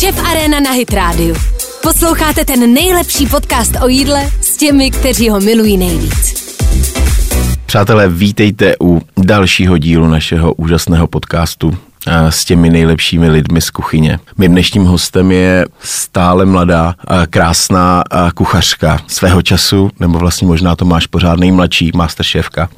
[0.00, 1.34] Šef Arena na Hit Radio.
[1.82, 6.34] Posloucháte ten nejlepší podcast o jídle s těmi, kteří ho milují nejvíc.
[7.66, 11.76] Přátelé, vítejte u dalšího dílu našeho úžasného podcastu
[12.28, 14.18] s těmi nejlepšími lidmi z kuchyně.
[14.38, 16.94] Mým dnešním hostem je stále mladá,
[17.30, 18.04] krásná
[18.34, 22.68] kuchařka svého času, nebo vlastně možná to máš pořád nejmladší masterchefka,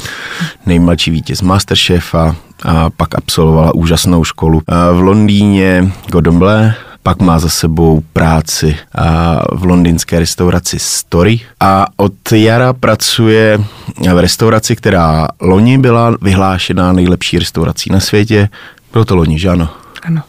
[0.67, 4.63] nejmladší vítěz masterchefa, a pak absolvovala úžasnou školu
[4.93, 8.77] v Londýně, Godomble, pak má za sebou práci
[9.53, 13.61] v londýnské restauraci Story a od jara pracuje
[14.15, 18.49] v restauraci, která loni byla vyhlášena nejlepší restaurací na světě.
[18.93, 19.69] Bylo to loni, že ano?
[20.03, 20.23] Ano.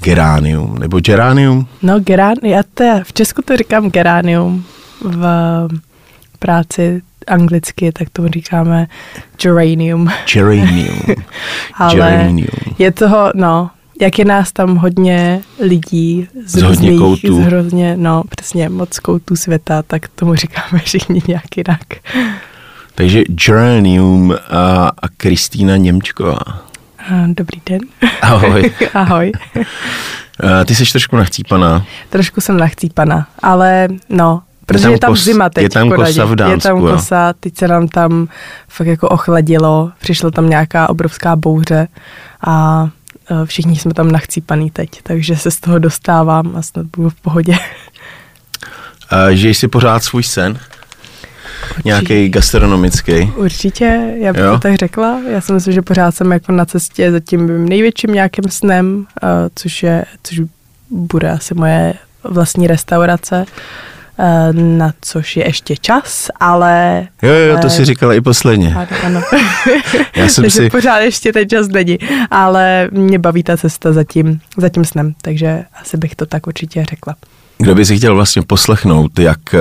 [0.00, 1.66] Geranium, nebo Geranium?
[1.82, 4.64] No, gerán, já to, v Česku to říkám Geranium,
[5.02, 5.26] v
[6.38, 8.86] práci anglicky, tak tomu říkáme
[9.42, 10.08] geranium.
[10.34, 10.98] Geranium.
[11.74, 12.74] Ale geranium.
[12.78, 17.42] je toho, no, jak je nás tam hodně lidí z, z hodně různých, koutů.
[17.42, 21.82] Z hrozně, no přesně, moc koutů světa, tak tomu říkáme všichni nějak jinak.
[22.94, 26.38] Takže Geranium a, a Kristýna Němčková.
[27.26, 27.80] Dobrý den.
[28.22, 28.72] Ahoj.
[28.94, 29.32] Ahoj.
[30.66, 31.86] Ty jsi trošku nachcípaná.
[32.10, 35.62] Trošku jsem nachcípaná, ale no, Protože je tam, je tam kos, zima teď.
[35.62, 38.28] Je tam kosa v Dánsku, Je tam kosa, teď se nám tam
[38.68, 41.88] fakt jako ochladilo, přišla tam nějaká obrovská bouře
[42.46, 42.88] a
[43.44, 47.58] všichni jsme tam nachcípaný teď, takže se z toho dostávám a snad budu v pohodě.
[49.10, 50.58] A žiješ si pořád svůj sen?
[51.84, 53.32] Nějaký gastronomický?
[53.36, 54.52] Určitě, já bych jo?
[54.52, 55.20] to tak řekla.
[55.30, 58.96] Já si myslím, že pořád jsem jako na cestě za tím mým největším nějakým snem,
[58.96, 60.40] uh, což je, což
[60.90, 63.44] bude asi moje vlastní restaurace
[64.52, 67.06] na což je ještě čas, ale...
[67.22, 68.76] Jo, jo, to si říkala i posledně.
[69.04, 69.22] Ano,
[70.16, 70.70] já jsem takže si...
[70.70, 71.98] pořád ještě ten čas není,
[72.30, 76.46] ale mě baví ta cesta za tím, za tím snem, takže asi bych to tak
[76.46, 77.16] určitě řekla.
[77.58, 79.58] Kdo by si chtěl vlastně poslechnout, jak, eh,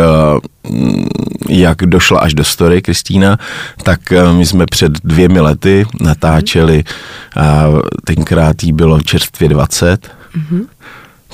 [1.50, 3.38] jak došla až do story Kristýna,
[3.84, 6.84] tak eh, my jsme před dvěmi lety natáčeli,
[7.38, 7.66] a
[8.04, 10.66] tenkrát jí bylo čerstvě 20, mm-hmm.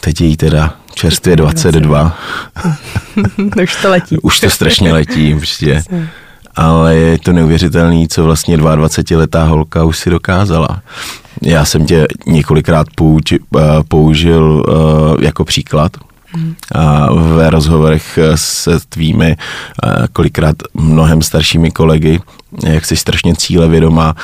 [0.04, 2.18] Teď je jí teda čerstvě 22.
[3.64, 4.18] Už to letí.
[4.18, 5.84] Už to strašně letí, prostě.
[6.56, 10.82] Ale je to neuvěřitelný, co vlastně 22-letá holka už si dokázala.
[11.42, 13.40] Já jsem tě několikrát pouč, eh,
[13.88, 14.64] použil
[15.22, 15.92] jako příklad,
[16.76, 19.36] a v rozhovorech se tvými
[20.14, 22.20] kolikrát mnohem staršími kolegy,
[22.66, 24.16] jak jsi strašně cílevědomá.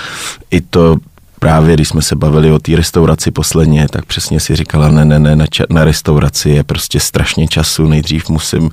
[0.51, 0.97] I to
[1.39, 5.19] právě, když jsme se bavili o té restauraci posledně, tak přesně si říkala, ne, ne,
[5.19, 8.72] ne, na, ča- na restauraci je prostě strašně času, nejdřív musím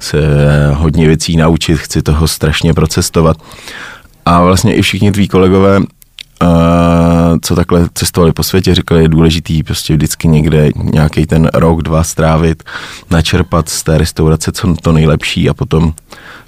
[0.00, 0.18] se
[0.74, 3.36] hodně věcí naučit, chci toho strašně procestovat.
[4.26, 5.80] A vlastně i všichni tví kolegové
[7.42, 12.04] co takhle cestovali po světě, říkali, je důležitý prostě vždycky někde nějaký ten rok, dva
[12.04, 12.62] strávit,
[13.10, 15.92] načerpat z té restaurace co to nejlepší a potom,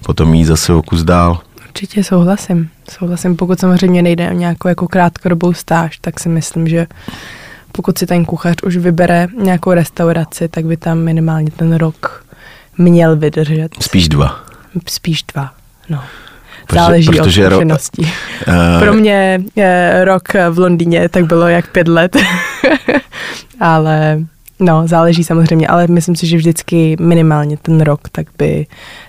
[0.02, 1.40] potom jít zase o kus dál.
[1.78, 2.70] Určitě souhlasím.
[2.90, 6.86] Souhlasím, pokud samozřejmě nejde o nějakou jako krátkodobou stáž, tak si myslím, že
[7.72, 12.24] pokud si ten kuchař už vybere nějakou restauraci, tak by tam minimálně ten rok
[12.78, 13.68] měl vydržet.
[13.80, 14.40] Spíš dva.
[14.88, 15.50] Spíš dva,
[15.88, 16.02] no.
[16.72, 18.02] Záleží protože od zkušeností.
[18.02, 22.16] Ro- uh, Pro mě je rok v Londýně tak bylo jak pět let,
[23.60, 24.18] ale
[24.60, 28.66] no, záleží samozřejmě, ale myslím si, že vždycky minimálně ten rok, tak by,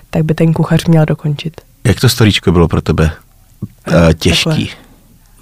[0.09, 1.62] tak by ten kuchař měl dokončit.
[1.84, 3.12] Jak to storíčko bylo pro tebe
[3.88, 4.50] uh, těžký?
[4.50, 4.90] Takhle.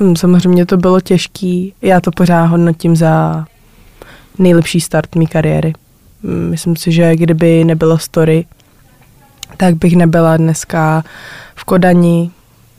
[0.01, 1.73] Hm, samozřejmě to bylo těžký.
[1.81, 3.45] Já to pořád hodnotím za
[4.39, 5.73] nejlepší start mé kariéry.
[6.23, 8.45] Hm, myslím si, že kdyby nebylo story,
[9.57, 11.03] tak bych nebyla dneska
[11.55, 12.31] v Kodani,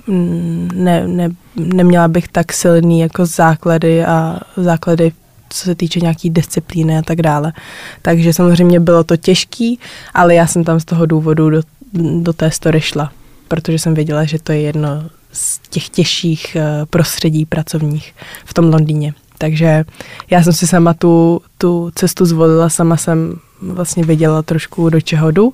[0.07, 5.13] mm, ne, ne, neměla bych tak silný jako základy a základy
[5.51, 7.53] co se týče nějaký disciplíny a tak dále.
[8.03, 9.79] Takže samozřejmě bylo to těžký,
[10.15, 11.63] ale já jsem tam z toho důvodu do,
[12.23, 13.13] do té story šla,
[13.49, 14.89] protože jsem věděla, že to je jedno
[15.33, 18.15] z těch těžších eh, prostředí pracovních
[18.45, 19.15] v tom Londýně.
[19.39, 19.85] Takže
[20.31, 25.31] já jsem si sama tu, tu cestu zvolila, sama jsem vlastně věděla trošku, do čeho
[25.31, 25.53] jdu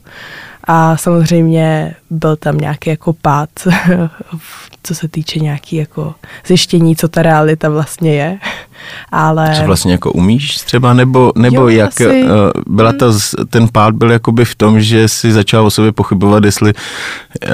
[0.67, 3.49] a samozřejmě byl tam nějaký jako pád,
[4.83, 6.15] co se týče nějaký jako
[6.47, 8.39] zjištění, co ta realita vlastně je.
[9.13, 9.55] Ale...
[9.61, 12.25] Co vlastně jako umíš třeba, nebo, nebo jo, jak asi...
[12.25, 12.31] uh,
[12.67, 13.07] byla ta,
[13.51, 16.75] ten pád byl jakoby v tom, že si začala o sobě pochybovat, jestli...
[16.75, 17.51] Uh...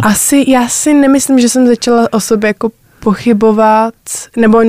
[0.00, 3.94] Asi, já si nemyslím, že jsem začala o sobě jako pochybovat,
[4.36, 4.62] nebo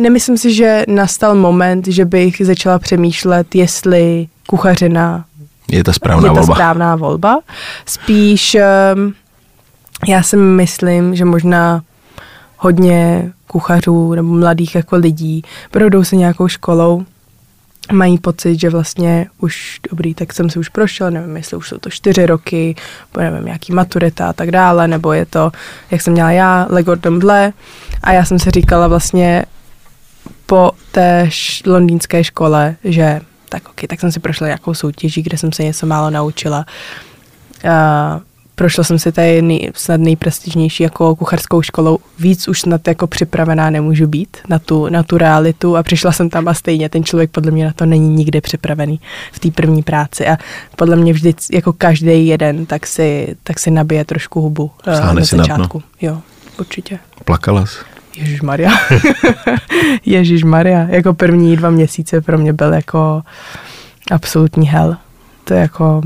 [0.00, 5.24] nemyslím si, že nastal moment, že bych začala přemýšlet, jestli kuchařina
[5.70, 6.54] je ta správná je volba.
[6.54, 7.38] správná volba.
[7.86, 8.56] Spíš
[8.94, 9.14] um,
[10.08, 11.82] já si myslím, že možná
[12.56, 17.04] hodně kuchařů nebo mladých jako lidí projdou se nějakou školou
[17.92, 21.78] mají pocit, že vlastně už dobrý, tak jsem si už prošel, nevím, jestli už jsou
[21.78, 22.76] to čtyři roky,
[23.18, 25.50] nevím, nějaký maturita a tak dále, nebo je to,
[25.90, 27.52] jak jsem měla já, Legordon Ble.
[28.02, 29.44] A já jsem si říkala vlastně
[30.46, 35.38] po té š- londýnské škole, že tak ok, tak jsem si prošla nějakou soutěží, kde
[35.38, 36.66] jsem se něco málo naučila.
[37.64, 38.20] Uh,
[38.58, 41.98] prošla jsem si tady nej, snad nejprestižnější jako kuchařskou školou.
[42.18, 46.30] Víc už snad jako připravená nemůžu být na tu, na tu realitu a přišla jsem
[46.30, 49.00] tam a stejně ten člověk podle mě na to není nikdy připravený
[49.32, 50.36] v té první práci a
[50.76, 55.20] podle mě vždy jako každý jeden tak si, tak si nabije trošku hubu uh, Sáhne
[55.20, 55.82] na začátku.
[56.00, 56.18] Jo,
[56.58, 56.98] určitě.
[57.24, 57.97] Plakala jsi?
[58.18, 58.70] Ježíš Maria.
[60.06, 60.86] Ježíš Maria.
[60.88, 63.22] Jako první dva měsíce pro mě byl jako
[64.10, 64.96] absolutní hell.
[65.44, 66.00] To je jako,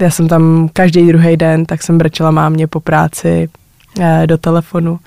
[0.00, 3.48] já jsem tam každý druhý den, tak jsem brečela mámě po práci
[4.00, 4.98] eh, do telefonu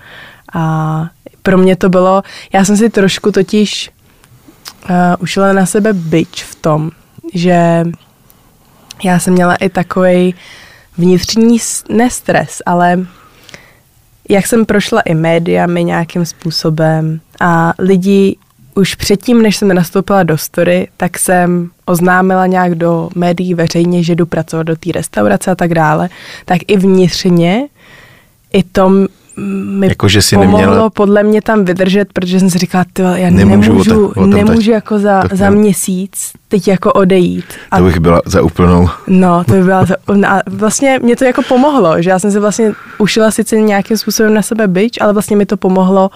[0.53, 1.05] a
[1.43, 2.21] pro mě to bylo,
[2.53, 3.91] já jsem si trošku totiž
[4.89, 6.91] uh, ušila na sebe byč v tom,
[7.33, 7.83] že
[9.03, 10.35] já jsem měla i takový
[10.97, 12.99] vnitřní, s- ne stres, ale
[14.29, 18.35] jak jsem prošla i médiami nějakým způsobem a lidi
[18.75, 24.15] už předtím, než jsem nastoupila do story, tak jsem oznámila nějak do médií veřejně, že
[24.15, 26.09] jdu pracovat do té restaurace a tak dále,
[26.45, 27.67] tak i vnitřně
[28.53, 28.91] i to
[29.65, 33.01] mi Jako, že jsi pomohlo neměla- podle mě tam vydržet, protože jsem si říkala, ty
[33.01, 37.45] já Nemůžu nemůžu, o ta- o nemůžu jako za, Tak za měsíc teď jako odejít.
[37.71, 38.89] A To bych byla za úplnou.
[39.07, 39.93] No, to by byla to,
[40.27, 44.33] a vlastně mě to jako pomohlo, že já jsem si vlastně ušila sice nějakým způsobem
[44.33, 46.09] na sebe byč, ale vlastně mi to pomohlo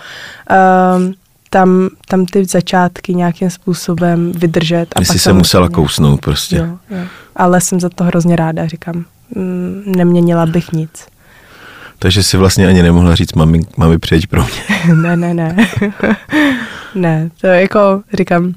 [0.97, 1.13] um,
[1.49, 4.85] tam, tam ty začátky nějakým způsobem vydržet.
[4.95, 6.55] A jsi se musela samozřejmě- kousnout prostě.
[6.57, 7.03] Jo, jo.
[7.35, 9.05] Ale jsem za to hrozně ráda, říkám.
[9.35, 10.89] Mm, neměnila bych nic.
[12.03, 14.95] Takže si vlastně ani nemohla říct, mami, mami přejď pro mě.
[14.95, 15.55] ne, ne, ne.
[16.95, 18.53] ne, to je jako, říkám,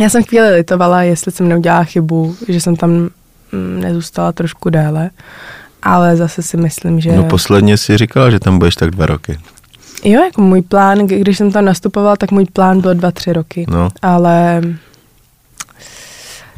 [0.00, 5.10] já jsem chvíli litovala, jestli jsem neudělala chybu, že jsem tam mm, nezůstala trošku déle,
[5.82, 7.12] ale zase si myslím, že...
[7.12, 9.38] No posledně si říkala, že tam budeš tak dva roky.
[10.04, 13.66] Jo, jako můj plán, když jsem tam nastupovala, tak můj plán byl dva, tři roky.
[13.68, 14.62] No, Ale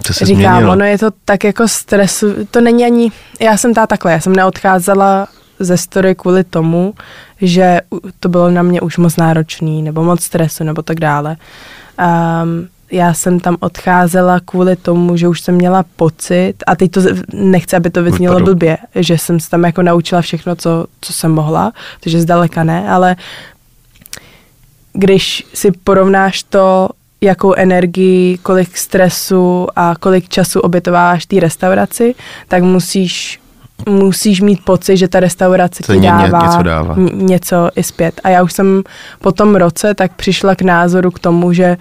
[0.03, 0.73] co se říkám, změnilo?
[0.73, 4.37] ono je to tak jako stresu, to není ani, já jsem ta takhle, já jsem
[4.37, 6.95] neodcházela ze story kvůli tomu,
[7.41, 7.81] že
[8.21, 11.37] to bylo na mě už moc náročný, nebo moc stresu, nebo tak dále.
[12.43, 17.01] Um, já jsem tam odcházela kvůli tomu, že už jsem měla pocit, a teď to
[17.33, 21.33] nechci, aby to vyznělo blbě, že jsem se tam jako naučila všechno, co, co jsem
[21.33, 23.17] mohla, takže zdaleka ne, ale
[24.93, 26.89] když si porovnáš to,
[27.21, 32.15] jakou energii, kolik stresu a kolik času obětováváš té restauraci,
[32.49, 33.41] tak musíš
[33.89, 36.95] musíš mít pocit, že ta restaurace To ti dává něco dává.
[37.13, 38.21] něco i zpět.
[38.25, 38.83] A já už jsem
[39.21, 41.77] po tom roce tak přišla k názoru k tomu, že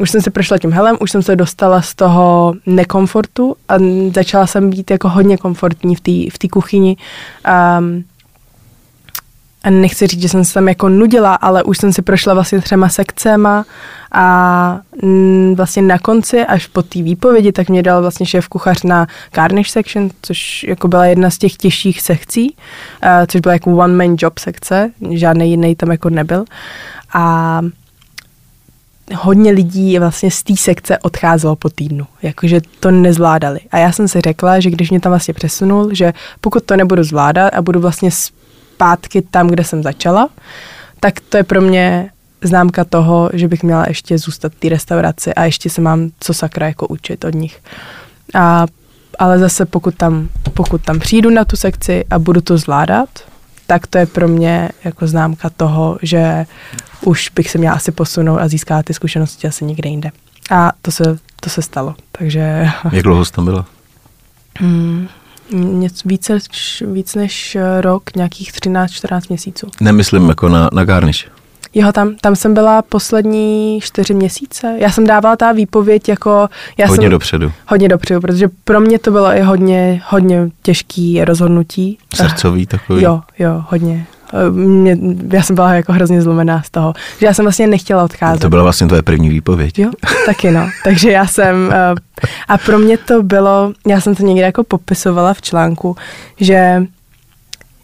[0.00, 3.74] už jsem se prošla tím helem, už jsem se dostala z toho nekomfortu a
[4.14, 6.96] začala jsem být jako hodně komfortní v té v kuchyni.
[7.78, 8.04] Um,
[9.62, 12.60] a nechci říct, že jsem se tam jako nudila, ale už jsem si prošla vlastně
[12.60, 13.64] třema sekcema
[14.12, 14.80] a
[15.54, 19.70] vlastně na konci, až po té výpovědi, tak mě dal vlastně šéf kuchař na garnish
[19.70, 22.56] section, což jako byla jedna z těch těžších sekcí,
[23.02, 26.44] uh, což byla jako one man job sekce, žádný jiný tam jako nebyl.
[27.14, 27.60] A
[29.14, 33.60] hodně lidí vlastně z té sekce odcházelo po týdnu, jakože to nezvládali.
[33.70, 37.02] A já jsem si řekla, že když mě tam vlastně přesunul, že pokud to nebudu
[37.02, 38.10] zvládat a budu vlastně
[38.80, 40.28] zpátky tam, kde jsem začala,
[41.00, 42.10] tak to je pro mě
[42.42, 46.34] známka toho, že bych měla ještě zůstat v té restauraci a ještě se mám co
[46.34, 47.60] sakra jako učit od nich.
[48.34, 48.66] A,
[49.18, 53.08] ale zase pokud tam, pokud tam přijdu na tu sekci a budu to zvládat,
[53.66, 56.46] tak to je pro mě jako známka toho, že
[57.04, 60.10] už bych se měla asi posunout a získat ty zkušenosti asi někde jinde.
[60.50, 63.64] A to se, to se stalo, takže Jak dlouho jsi tam byla?
[64.60, 65.08] mm,
[65.52, 66.38] něco více,
[66.80, 69.66] víc než rok, nějakých 13-14 měsíců.
[69.80, 71.28] Nemyslím jako na, na garniš.
[71.74, 74.74] Jo, tam, tam jsem byla poslední čtyři měsíce.
[74.78, 76.48] Já jsem dávala ta výpověď jako...
[76.78, 77.52] Já Hodně jsem, dopředu.
[77.66, 81.98] Hodně dopředu, protože pro mě to bylo i hodně, hodně těžký rozhodnutí.
[82.14, 83.02] Srdcový takový.
[83.02, 84.06] Jo, jo, hodně.
[84.50, 84.98] Mě,
[85.32, 88.40] já jsem byla jako hrozně zlomená z toho, že já jsem vlastně nechtěla odcházet.
[88.40, 89.78] To byla vlastně tvoje první výpověď.
[89.78, 89.90] Jo,
[90.26, 90.68] taky no.
[90.84, 91.94] Takže já jsem, eh,
[92.48, 95.96] a pro mě to bylo, já jsem to někde jako popisovala v článku,
[96.40, 96.82] že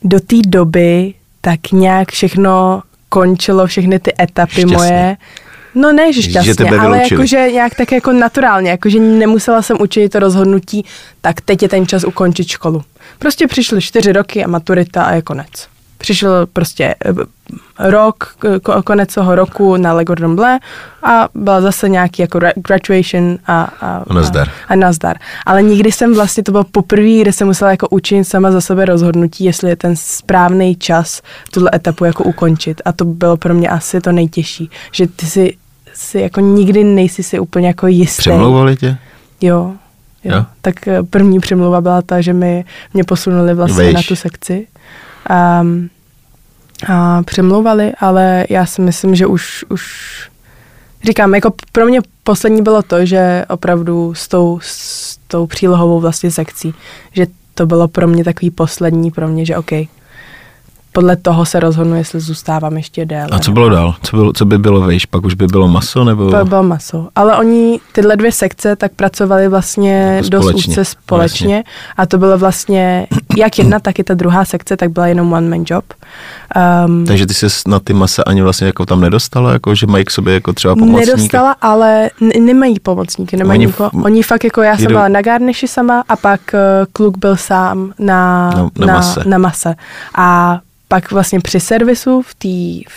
[0.02, 4.76] do té doby tak nějak všechno končilo, všechny ty etapy Šťastně.
[4.76, 5.16] moje.
[5.74, 9.76] No ne, že Že šťastně, tebe ale jakože nějak tak jako naturálně, jakože nemusela jsem
[9.80, 10.84] učit to rozhodnutí,
[11.20, 12.82] tak teď je ten čas ukončit školu.
[13.18, 15.68] Prostě přišly čtyři roky a maturita a je konec.
[16.06, 20.58] Přišel prostě eh, rok, ko- konec toho roku na Le Gordon Bleu
[21.02, 24.48] a byla zase nějaký jako ra- graduation a, a, A nazdar.
[24.48, 25.16] A, a nazdar.
[25.46, 28.84] Ale nikdy jsem vlastně, to bylo poprvé, kde jsem musela jako učinit sama za sebe
[28.84, 32.82] rozhodnutí, jestli je ten správný čas tuhle etapu jako ukončit.
[32.84, 35.56] A to bylo pro mě asi to nejtěžší, že ty si,
[35.94, 38.20] si jako nikdy nejsi si úplně jako jistý.
[38.20, 38.96] Přemlouvali tě?
[39.40, 39.72] Jo,
[40.24, 40.36] jo.
[40.36, 40.44] Jo?
[40.60, 43.94] Tak eh, první přemluva byla ta, že mi, mě posunuli vlastně Vejš.
[43.94, 44.66] na tu sekci.
[45.60, 45.90] Um,
[46.88, 49.84] a přemlouvali, ale já si myslím, že už, už
[51.04, 56.30] říkám, jako pro mě poslední bylo to, že opravdu s tou, s tou přílohovou vlastně
[56.30, 56.74] sekcí,
[57.12, 59.70] že to bylo pro mě takový poslední pro mě, že OK,
[60.92, 63.28] podle toho se rozhodnu, jestli zůstávám ještě déle.
[63.30, 63.94] A co bylo dál?
[64.02, 65.06] Co, bylo, co by bylo vejš?
[65.06, 66.04] Pak už by bylo maso?
[66.04, 66.30] Nebo...
[66.30, 67.08] to bylo maso.
[67.14, 70.70] Ale oni, tyhle dvě sekce, tak pracovali vlastně Jako dost společně.
[70.70, 71.64] úzce společně.
[71.96, 75.48] A to bylo vlastně, jak jedna, tak i ta druhá sekce, tak byla jenom one
[75.48, 75.84] man job.
[76.86, 80.04] Um, Takže ty se na ty masa ani vlastně jako tam nedostala, jako že mají
[80.04, 81.10] k sobě jako třeba pomocníky?
[81.10, 83.90] Nedostala, ale n- nemají pomocníky, nemají Oni nikoho.
[84.04, 86.58] Oni fakt jako, já jsem byla na garniši sama a pak uh,
[86.92, 89.22] kluk byl sám na, Na- na mase.
[89.26, 89.74] na mase.
[90.16, 92.34] A pak vlastně při servisu v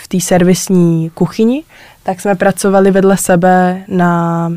[0.08, 1.63] té v servisní kuchyni,
[2.03, 4.51] tak jsme pracovali vedle sebe na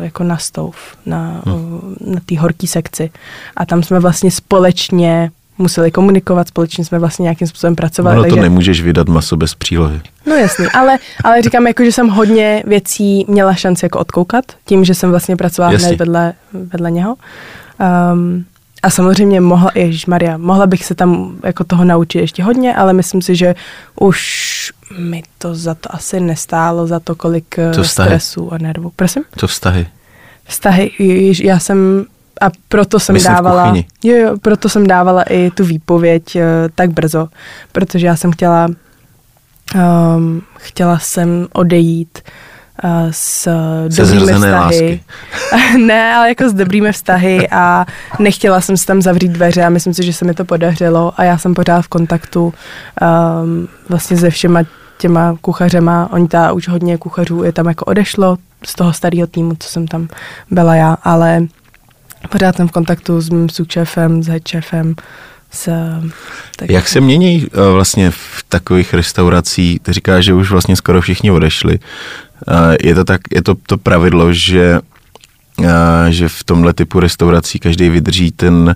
[0.00, 0.76] jako na stov,
[1.06, 1.52] na, Hm.
[1.52, 1.80] uh,
[2.14, 3.10] na té horké sekci.
[3.56, 8.16] A tam jsme vlastně společně museli komunikovat, společně jsme vlastně nějakým způsobem pracovali.
[8.16, 8.42] Ono to takže...
[8.42, 10.00] nemůžeš vydat maso bez přílohy.
[10.26, 14.84] No jasný, ale, ale říkám, jako, že jsem hodně věcí měla šanci jako odkoukat, tím,
[14.84, 15.88] že jsem vlastně pracovala Jasně.
[15.88, 17.16] hned vedle, vedle něho.
[18.12, 18.44] Um,
[18.82, 19.70] a samozřejmě mohla,
[20.06, 23.54] Maria, mohla bych se tam jako toho naučit ještě hodně, ale myslím si, že
[24.00, 28.08] už mi to za to asi nestálo, za to, kolik eh, Co vztahy?
[28.08, 28.92] stresu a nervů.
[28.96, 29.22] Prosím?
[29.36, 29.86] Co vztahy?
[30.44, 30.90] Vztahy,
[31.42, 32.06] já jsem
[32.40, 36.44] a proto jsem Myslím dávala, jo, jo, proto jsem dávala i tu výpověď eh,
[36.74, 37.28] tak brzo,
[37.72, 38.68] protože já jsem chtěla,
[40.16, 42.18] um, chtěla jsem odejít
[42.84, 43.42] uh, s
[43.90, 45.00] Se dobrými vztahy.
[45.86, 47.86] ne, ale jako s dobrými vztahy a
[48.18, 51.24] nechtěla jsem si tam zavřít dveře a myslím si, že se mi to podařilo a
[51.24, 54.62] já jsem pořád v kontaktu um, vlastně se všema
[54.98, 56.08] těma kuchařema.
[56.12, 59.86] Oni ta už hodně kuchařů je tam jako odešlo z toho starého týmu, co jsem
[59.86, 60.08] tam
[60.50, 61.46] byla já, ale
[62.28, 64.94] pořád jsem v kontaktu s mým subšéfem, s headchefem,
[65.50, 65.70] s...
[66.56, 71.00] Tak Jak se mění eh, vlastně v takových restauracích, ty říkáš, že už vlastně skoro
[71.00, 71.78] všichni odešli.
[72.48, 74.80] Eh, Je to tak, je to to pravidlo, že
[76.08, 78.74] že v tomhle typu restaurací každý vydrží ten,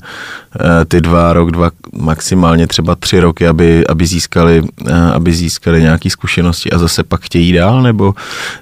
[0.61, 5.83] eh, ty dva rok, dva, maximálně třeba tři roky, aby, aby, získali, eh, aby získali
[5.83, 8.15] nějaké zkušenosti a zase pak chtějí dál, nebo,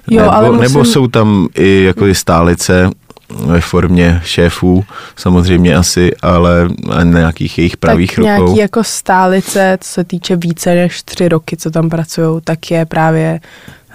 [0.09, 2.89] Jo, nebo, musím- nebo jsou tam i jako i stálice
[3.29, 6.69] ve formě šéfů, samozřejmě asi, ale
[7.03, 8.31] nějakých jejich pravých tak rukou.
[8.31, 12.85] nějaký jako stálice, co se týče více než tři roky, co tam pracují, tak je
[12.85, 13.39] právě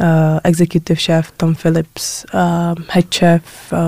[0.01, 0.07] uh,
[0.45, 2.41] executive chef Tom Phillips, uh,
[2.89, 3.79] head chef uh,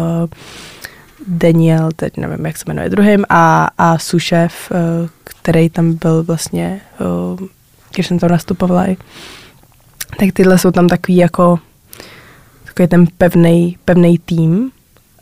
[1.27, 6.23] Daniel, teď nevím, jak se jmenuje druhým, a, a sous chef, uh, který tam byl
[6.23, 7.49] vlastně, uh,
[7.95, 8.97] když jsem tam nastupovala i.
[10.19, 11.59] Tak tyhle jsou tam takový jako
[12.65, 14.71] takový ten pevný, pevný tým.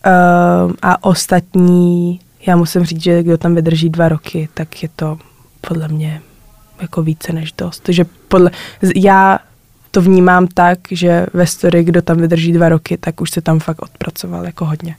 [0.07, 5.19] Uh, a ostatní, já musím říct, že kdo tam vydrží dva roky, tak je to
[5.61, 6.23] podle mě
[6.81, 7.81] jako více než dost.
[7.81, 8.51] Takže podle,
[8.97, 9.39] já
[9.91, 13.61] to vnímám tak, že ve story, kdo tam vydrží dva roky, tak už se tam
[13.61, 14.97] fakt odpracoval jako hodně.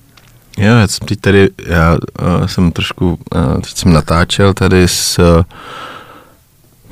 [0.58, 5.20] Jo, já jsem teď tady, já uh, jsem trošku, uh, teď jsem natáčel tady s,
[5.20, 5.44] uh,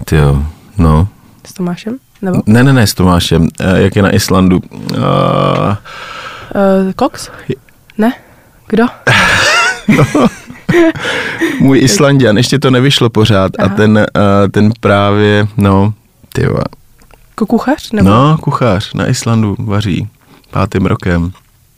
[0.05, 0.43] tyjo,
[0.77, 1.07] no,
[1.47, 1.97] S Tomášem?
[2.21, 2.41] Nebo?
[2.45, 4.61] ne, ne, ne, s Tomášem, uh, jak je na Islandu.
[4.71, 5.75] Uh,
[6.55, 7.29] Uh, Cox?
[7.99, 8.13] Ne?
[8.67, 8.85] Kdo?
[11.59, 13.75] můj Islandian, ještě to nevyšlo pořád a Aha.
[13.75, 14.03] ten, uh,
[14.51, 15.93] ten právě, no,
[16.33, 16.57] tyjo,
[17.29, 17.91] Jako kuchař?
[17.91, 18.09] Nebo?
[18.09, 20.07] no, kuchař na Islandu vaří
[20.51, 21.31] pátým rokem.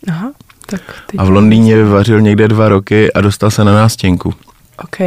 [0.08, 0.32] Aha,
[0.66, 1.20] tak teď.
[1.20, 4.34] A v Londýně vařil někde dva roky a dostal se na nástěnku.
[4.84, 4.98] OK.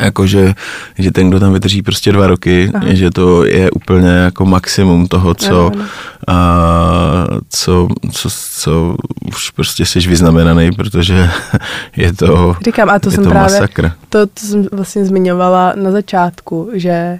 [0.00, 0.54] Jakože,
[0.98, 2.86] že ten, kdo tam vydrží prostě dva roky, Aha.
[2.88, 5.84] že to je úplně jako maximum toho, co, Ano, ano.
[6.28, 8.28] a, co, co,
[8.60, 8.96] co
[9.36, 11.28] už prostě jsi vyznamenaný, protože
[11.96, 13.92] je to, Říkám, a to jsem to právě, masakr.
[14.08, 17.18] to, to jsem vlastně zmiňovala na začátku, že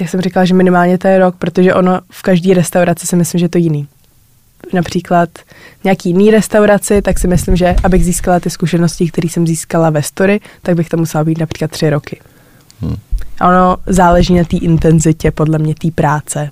[0.00, 3.38] jak jsem říkala, že minimálně to je rok, protože ono v každé restauraci si myslím,
[3.38, 3.86] že je to jiný.
[4.72, 5.28] Například
[5.84, 10.02] nějaký jiný restauraci, tak si myslím, že abych získala ty zkušenosti, které jsem získala ve
[10.02, 12.20] story, tak bych to musela být například tři roky.
[12.80, 12.96] Hmm.
[13.40, 16.50] A ono záleží na té intenzitě, podle mě, té práce.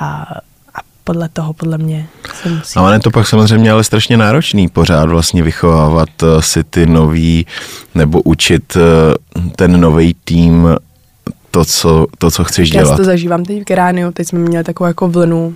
[0.00, 0.26] A,
[0.74, 2.06] a podle toho, podle mě,
[2.42, 2.76] se musí...
[2.78, 6.86] A ono je to pak samozřejmě ale strašně náročný pořád vlastně vychovávat eh, si ty
[6.86, 7.46] nový,
[7.94, 8.80] nebo učit eh,
[9.56, 10.68] ten nový tým
[11.54, 12.96] to, co, to, co chceš Já dělat.
[12.96, 15.54] to zažívám teď v Gerániu, teď jsme měli takovou jako vlnu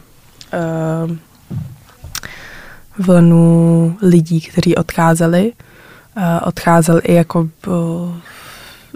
[1.11, 1.17] uh,
[2.99, 5.53] vlnu lidí, kteří odcházeli.
[6.17, 8.15] Uh, odcházeli i jako uh,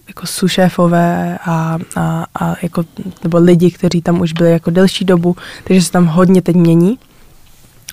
[0.09, 2.85] jako sušéfové a, a, a jako,
[3.25, 6.99] nebo lidi, kteří tam už byli jako delší dobu, takže se tam hodně teď mění.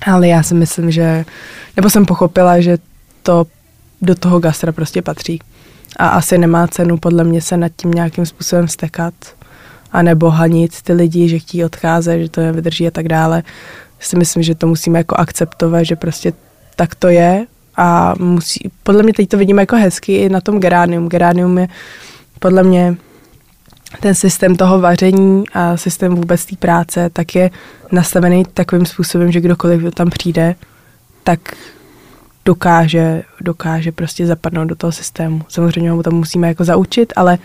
[0.05, 1.25] Ale já si myslím, že,
[1.75, 2.77] nebo jsem pochopila, že
[3.23, 3.45] to
[4.01, 5.39] do toho gastra prostě patří.
[5.97, 9.13] A asi nemá cenu podle mě se nad tím nějakým způsobem stekat
[9.91, 13.43] a nebo hanit ty lidi, že chtějí odcházet, že to nevydrží a tak dále.
[13.99, 16.33] Si myslím, že to musíme jako akceptovat, že prostě
[16.75, 17.45] tak to je
[17.77, 21.09] a musí, podle mě teď to vidíme jako hezky i na tom geránium.
[21.09, 21.67] Geránium je
[22.39, 22.97] podle mě
[23.99, 27.51] ten systém toho vaření a systém vůbec té práce tak je
[27.91, 30.55] nastavený takovým způsobem, že kdokoliv kdo tam přijde,
[31.23, 31.39] tak
[32.45, 35.41] dokáže, dokáže prostě zapadnout do toho systému.
[35.47, 37.37] Samozřejmě ho tam musíme jako zaučit, ale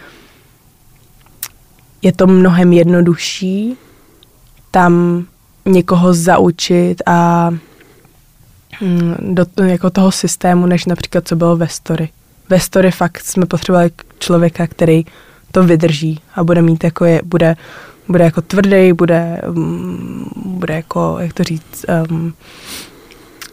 [2.03, 3.77] je to mnohem jednodušší
[4.71, 5.25] tam
[5.67, 7.51] někoho zaučit a
[8.81, 12.09] mm, do jako toho systému, než například co bylo ve story.
[12.49, 15.05] Ve story fakt jsme potřebovali člověka, který
[15.53, 17.57] to vydrží a bude mít jako je, bude,
[18.09, 22.35] bude jako tvrdý, bude, um, bude jako, jak to říct, um,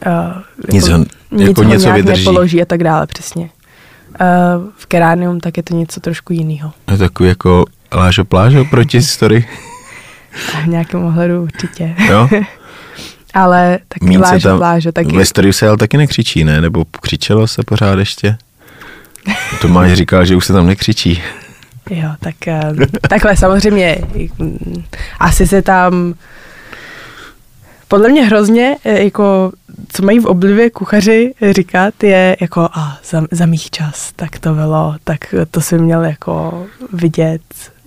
[0.06, 0.12] uh,
[0.58, 0.98] jako, Nic ho-
[1.30, 2.24] nic jako ho něco vydrží.
[2.24, 3.50] nepoloží a tak dále, přesně.
[4.20, 6.72] Uh, v Keránium tak je to něco trošku jiného.
[6.90, 7.64] Je takový jako
[7.94, 9.48] Lážo Plážo proti story.
[10.32, 11.94] V nějakém ohledu určitě.
[12.08, 12.28] Jo?
[13.34, 16.60] Ale taky Míň se Lážo tam, Plážo, taky Ve story se ale taky nekřičí, ne?
[16.60, 18.36] Nebo křičelo se pořád ještě?
[19.60, 21.22] Tomáš říkal, že už se tam nekřičí.
[21.90, 22.72] Jo, tak eh,
[23.08, 23.98] takhle samozřejmě
[24.38, 24.84] mm,
[25.18, 26.14] asi se tam
[27.88, 29.52] podle mě hrozně, eh, jako,
[29.88, 34.54] co mají v oblibě kuchaři říkat, je jako a za, za mých čas, tak to
[34.54, 37.42] bylo, tak to si měl jako vidět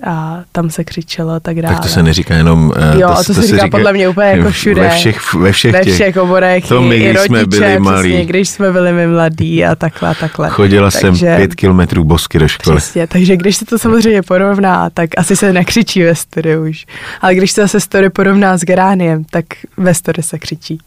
[0.06, 1.76] a tam se křičelo a tak dále.
[1.76, 2.74] Tak to se neříká jenom...
[2.96, 4.82] eh, Jo, a to se říká podle mě úplně jako všude.
[4.82, 5.94] Ve všech, ve všech, ve těch.
[5.94, 8.10] všech oborech, To my, i, když jsme rodiče, byli malí.
[8.10, 10.50] přesně, když jsme byli my mladí a takhle a takhle.
[10.50, 12.78] Chodila jsem Takže- pět kilometrů bosky do školy.
[12.78, 16.86] Přesně, takže když se to samozřejmě porovná, tak asi se nekřičí ve story už.
[17.22, 19.46] Ale když se zase story porovná s Gerániem, tak
[19.78, 20.78] ve story se křičí.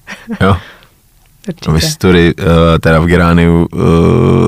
[0.40, 0.57] Jo.
[1.49, 1.71] Určitě.
[1.71, 2.45] Ve story, uh,
[2.81, 3.81] teda v Gerániu, uh,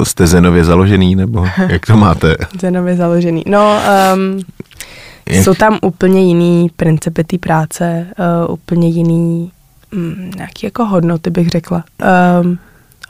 [0.04, 2.36] jste zenově založený, nebo jak to máte?
[2.60, 3.42] Zenově založený.
[3.46, 3.80] No,
[4.14, 4.40] um,
[5.30, 8.06] Jak- jsou tam úplně jiný principy té práce,
[8.46, 9.52] uh, úplně jiný
[9.92, 11.84] um, nějaký jako hodnoty, bych řekla.
[12.42, 12.58] Um,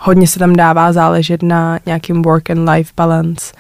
[0.01, 3.53] hodně se tam dává záležet na nějakým work and life balance.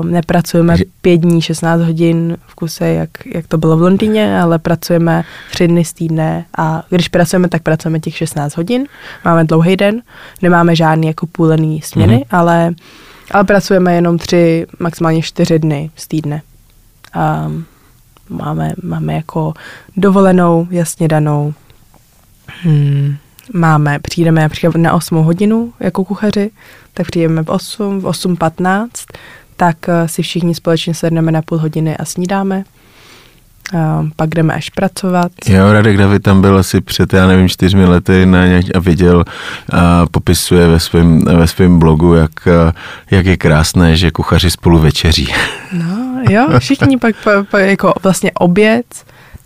[0.00, 4.40] Um, nepracujeme Že- pět dní, 16 hodin v kuse, jak, jak to bylo v Londýně,
[4.40, 8.86] ale pracujeme tři dny z týdne a když pracujeme, tak pracujeme těch 16 hodin.
[9.24, 10.02] Máme dlouhý den,
[10.42, 12.22] nemáme žádný jako půlený směny, Mhm.
[12.22, 12.36] mm-hmm.
[12.38, 12.74] ale,
[13.30, 16.42] ale pracujeme jenom tři, maximálně čtyři dny z týdne.
[17.46, 17.64] Um,
[18.28, 19.54] máme, máme jako
[19.96, 21.54] dovolenou, jasně danou.
[22.62, 23.16] Hmm,
[23.54, 26.50] máme, přijdeme například na 8 hodinu jako kuchaři,
[26.94, 28.86] tak přijdeme v 8, v 8.15,
[29.56, 32.64] tak eh, si všichni společně sedneme na půl hodiny a snídáme.
[33.74, 35.32] Um, pak jdeme až pracovat.
[35.48, 39.24] Jo, Radek David tam byl asi před, já nevím, čtyřmi lety na nějak, a viděl,
[39.72, 42.74] a popisuje ve svém ve svém blogu, jak, a,
[43.10, 45.34] jak je krásné, že kuchaři spolu večeří.
[45.72, 48.86] No, jo, všichni pak, pa, pa, jako vlastně oběd,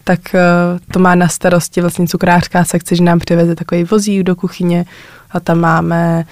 [0.05, 0.21] tak
[0.93, 4.85] to má na starosti vlastně cukrářská sekce, že nám přiveze takový vozík do kuchyně
[5.31, 6.25] a tam máme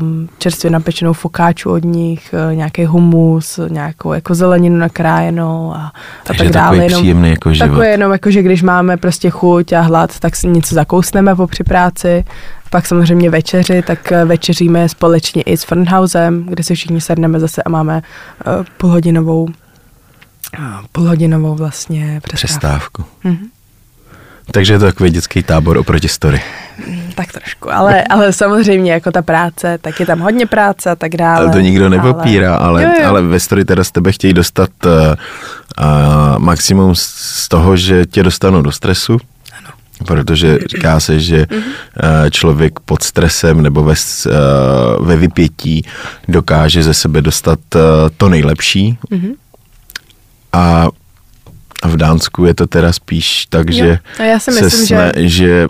[0.00, 5.92] um, čerstvě napečenou fokáču od nich, uh, nějaký humus, nějakou jako zeleninu nakrájenou a, a
[6.24, 6.76] tak dále.
[6.76, 7.68] takový příjemný jako život.
[7.68, 11.46] Takové jenom jako, že když máme prostě chuť a hlad, tak si něco zakousneme po
[11.46, 12.24] při práci.
[12.70, 17.62] Pak samozřejmě večeři, tak eh, večeříme společně i s Fernhausem, kde si všichni sedneme zase
[17.62, 18.02] a máme
[18.46, 19.48] uh, půlhodinovou
[20.92, 23.02] půlhodinovou vlastně přestávku.
[23.02, 23.04] Přestávku.
[23.24, 23.57] Mhm.
[24.50, 26.42] Takže je to takový dětský tábor oproti story.
[27.14, 31.16] Tak trošku, ale, ale samozřejmě jako ta práce, tak je tam hodně práce a tak
[31.16, 31.38] dále.
[31.38, 33.08] Ale to nikdo nepopírá, ale, Jo, ale, jo.
[33.08, 38.06] ale ve story teda z tebe chtějí dostat uh, uh, maximum z, z toho, že
[38.06, 39.18] tě dostanou do stresu.
[39.58, 39.68] Ano.
[40.06, 41.62] Protože říká se, že uh,
[42.30, 43.94] člověk pod stresem nebo ve,
[44.26, 45.84] uh, ve vypětí
[46.28, 47.58] dokáže ze sebe dostat
[48.16, 48.98] to nejlepší.
[49.10, 49.32] Mhm.
[50.52, 50.88] A
[51.82, 53.76] a v Dánsku je to teda spíš tak, Jo.
[53.76, 55.66] že, A já si se myslím, že- že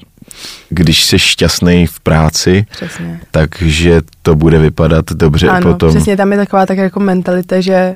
[0.68, 3.21] když jsi šťastný v práci, Přesně.
[3.31, 5.90] takže to bude vypadat dobře Ano, potom.
[5.90, 7.94] přesně tam je taková tak jako mentalita, že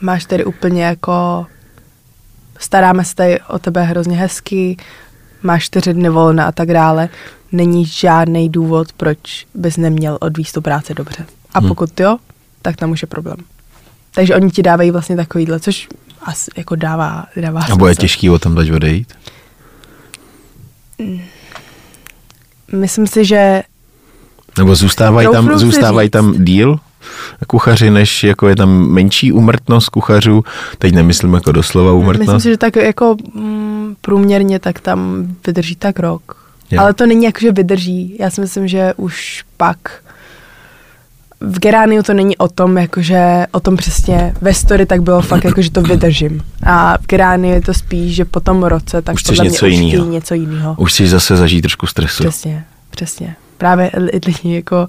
[0.00, 1.46] máš tady úplně jako
[2.58, 4.76] staráme se tady o tebe hrozně hezky,
[5.42, 7.08] máš čtyři dny volna a tak dále.
[7.52, 11.26] Není žádný důvod, proč bys neměl odvíst tu práci dobře.
[11.54, 11.68] A Hmm.
[11.68, 12.16] pokud jo,
[12.62, 13.36] tak tam už je problém.
[14.14, 15.88] Takže oni ti dávají vlastně takovýhle, což
[16.22, 18.00] asi jako dává, dává A bude smysl.
[18.00, 19.12] těžký o tom dať odejít?
[22.72, 23.62] Myslím si, že
[24.58, 26.78] Nebo zůstávají tam, zůstávají tam díl
[27.46, 30.44] kuchaři, než jako je tam menší úmrtnost kuchařů?
[30.78, 32.42] Teď nemyslím jako doslova myslím úmrtnost.
[32.42, 36.36] si, že tak jako mm, průměrně tak tam vydrží tak rok.
[36.70, 36.80] Jo.
[36.80, 38.16] Ale to není jako, že vydrží.
[38.20, 39.78] Já si myslím, že už pak
[41.40, 45.44] v Gerániu to není o tom, jakože o tom přesně ve story tak bylo fakt,
[45.44, 46.42] jako, že to vydržím.
[46.66, 49.66] A v Gerániu je to spíš, že po tom roce tak Už chceš podle něco
[49.66, 50.04] mě už jinýho.
[50.06, 50.74] něco jiného.
[50.78, 52.22] Už si zase zažít trošku stresu.
[52.22, 53.36] Přesně, přesně.
[53.58, 54.88] Právě li- lidi jako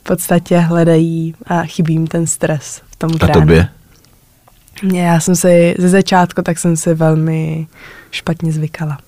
[0.00, 3.40] v podstatě hledají a chybí jim ten stres v tom A Gerániu.
[3.40, 3.68] tobě?
[4.92, 7.66] Já jsem si ze začátku, tak jsem si velmi
[8.10, 8.98] špatně zvykala.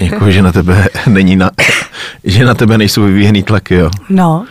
[0.00, 1.50] Jako, že na tebe není na,
[2.24, 3.90] že na tebe nejsou vyvíjený tlaky, jo?
[4.08, 4.46] No,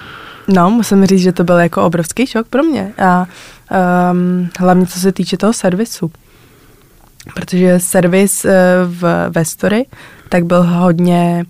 [0.48, 2.94] no, musím říct, že to byl jako obrovský šok pro mě.
[3.06, 3.26] A
[4.12, 6.12] um, hlavně co se týče toho servisu.
[7.36, 8.52] Protože servis uh,
[8.86, 9.86] v Vestory
[10.30, 11.46] tak byl hodně,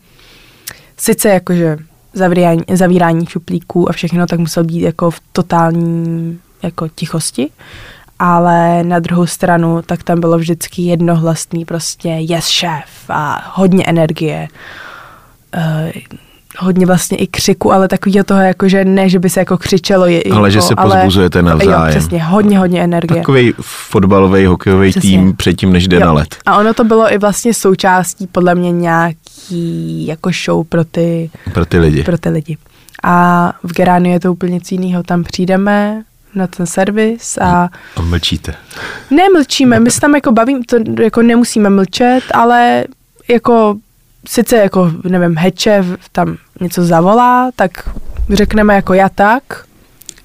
[0.98, 1.78] sice jakože
[2.14, 7.50] zavírání, zavírání šuplíků a všechno, tak musel být jako v totální jako tichosti,
[8.20, 14.48] ale na druhou stranu, tak tam bylo vždycky jednohlasný prostě yes šéf a hodně energie.
[15.58, 16.18] Uh,
[16.60, 20.06] hodně vlastně i křiku, ale takového toho, jako že ne, že by se jako křičelo.
[20.06, 21.96] Je, Ale že jako, se pozbuzujete navzájem.
[21.96, 23.20] Jo, přesně, hodně, hodně energie.
[23.22, 25.10] Takový fotbalový, hokejový Přesně.
[25.10, 26.06] tým předtím, než jde Jo.
[26.06, 26.36] na let.
[26.46, 31.66] A ono to bylo i vlastně součástí podle mě nějaký jako show pro ty, Pro
[31.66, 32.04] ty lidi.
[32.04, 32.58] pro ty lidi.
[33.04, 35.04] A v Geránu je to úplně něco jiného.
[35.04, 36.04] Tam přijdeme
[36.36, 38.56] na ten servis a A mlčíte.
[39.12, 42.84] nemlčíme, my se tam jako bavím, to jako nemusíme mlčet, ale
[43.30, 43.76] jako
[44.28, 47.90] sice jako, nevím, heče tam něco zavolá, tak
[48.30, 49.44] řekneme jako já tak,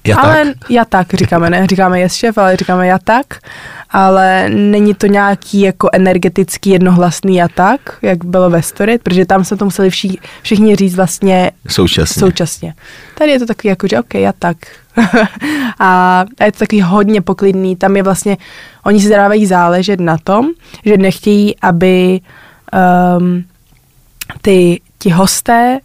[0.07, 0.69] Já ale tak?
[0.69, 3.25] já tak říkáme, ne říkáme jest šéf, ale říkáme já tak,
[3.89, 9.43] ale není to nějaký jako energetický jednohlasný já tak, jak bylo ve story, protože tam
[9.43, 12.19] se to museli vši, všichni říct vlastně Současně.
[12.19, 12.73] současně.
[13.17, 14.57] Tady je to takový jako, že ok, já tak.
[15.79, 18.37] a, a je to takový hodně poklidný, tam je vlastně,
[18.85, 20.47] oni si dávají záležet na tom,
[20.85, 22.19] že nechtějí, aby
[23.17, 23.43] um,
[24.41, 25.79] ty, ti hosté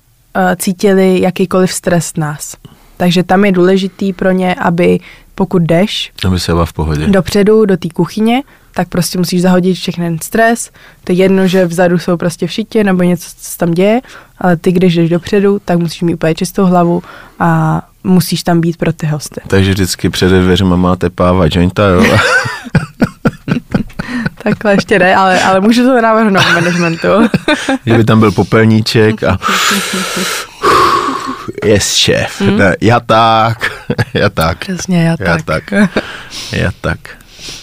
[0.57, 2.57] cítili jakýkoliv stres nás.
[2.97, 5.01] Takže tam je důležitý pro ně, aby
[5.35, 7.07] pokud jdeš Aby se v pohodě.
[7.07, 8.43] dopředu do té kuchyně,
[8.75, 10.71] tak prostě musíš zahodit všechny ten stres.
[11.05, 14.01] To je jedno, že vzadu jsou prostě všichni nebo něco, co se tam děje,
[14.39, 17.03] ale ty, když jdeš dopředu, tak musíš mít úplně čistou hlavu
[17.39, 19.41] a musíš tam být pro ty hosty.
[19.47, 22.05] Takže vždycky před dveřma máte páva jointa, jo?
[24.45, 27.09] Takhle ještě ne, ale, ale můžu to navrhnout managementu.
[27.87, 29.39] že by tam byl popelníček a
[31.65, 32.41] yes, šéf.
[32.41, 32.59] Hmm?
[32.59, 33.71] Ne, já tak,
[34.15, 35.45] já tak, Přesně, já já tak.
[35.45, 35.73] tak,
[36.53, 36.99] já tak.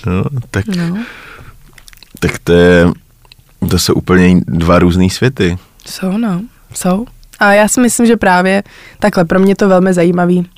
[0.06, 0.98] No, tak, No,
[2.20, 2.88] tak to, je,
[3.70, 5.58] to jsou úplně dva různý světy.
[5.88, 6.42] jsou, no,
[6.74, 7.06] jsou.
[7.40, 8.64] A já si myslím, že právě
[9.00, 10.50] takhle, pro mě to velmi zajímavý,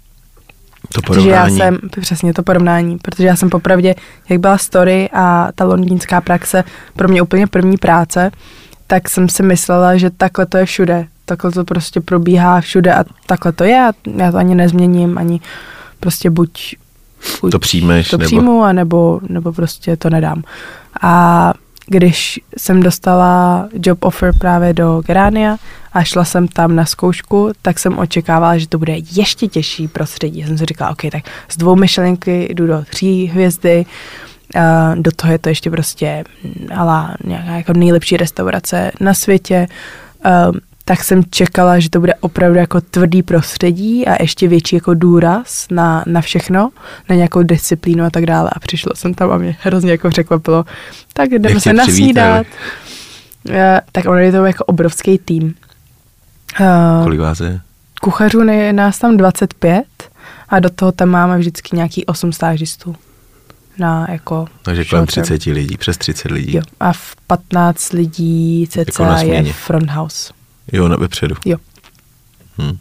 [0.94, 1.58] To Protože já porovnání.
[1.58, 3.96] jsem, přesně to porovnání, protože já jsem popravdě,
[4.30, 6.64] jak byla story a ta londýnská praxe
[6.96, 8.32] pro mě úplně první práce,
[8.88, 11.08] tak jsem si myslela, že takhle to je všude.
[11.26, 15.40] Takhle to prostě probíhá všude a takhle to je a já to ani nezměním, ani
[16.00, 16.76] prostě buď,
[17.42, 20.44] buď To přijmeš, to nebo- přijmu, a nebo, nebo prostě to nedám.
[21.02, 21.54] A
[21.86, 25.58] když jsem dostala job offer právě do Geránia
[25.94, 30.40] a šla jsem tam na zkoušku, tak jsem očekávala, že to bude ještě těžší prostředí.
[30.40, 33.86] Já jsem si říkala, OK, tak z dvou myšlenky jdu do tří hvězdy,
[34.96, 39.68] do toho je to ještě prostě mm, ala nějaká jako nejlepší restaurace na světě.
[40.86, 45.66] Tak jsem čekala, že to bude opravdu jako tvrdý prostředí a ještě větší jako důraz
[45.72, 46.70] na, na všechno,
[47.10, 48.50] na nějakou disciplínu a tak dále.
[48.54, 50.66] A přišla jsem tam a mě hrozně jako překvapilo.
[51.14, 52.48] Tak jdeme se nasnídat.
[52.48, 53.60] přivítali?
[53.60, 55.54] Eh, Tak ono je to jako obrovský tým.
[56.60, 57.60] Uh, Kolik vás je?
[58.02, 59.84] kuchařů je nás tam 25
[60.50, 62.96] a do toho tam máme vždycky nějaký 8 stážistů.
[63.78, 65.26] Na jako Takže kolem short term.
[65.38, 66.56] 30 lidí, přes 30 lidí.
[66.56, 66.62] Jo.
[66.80, 70.34] A v 15 lidí Jako cca na je front house.
[70.72, 71.36] Jo, na vepředu.
[71.46, 71.58] Jo.
[72.62, 72.78] Hm.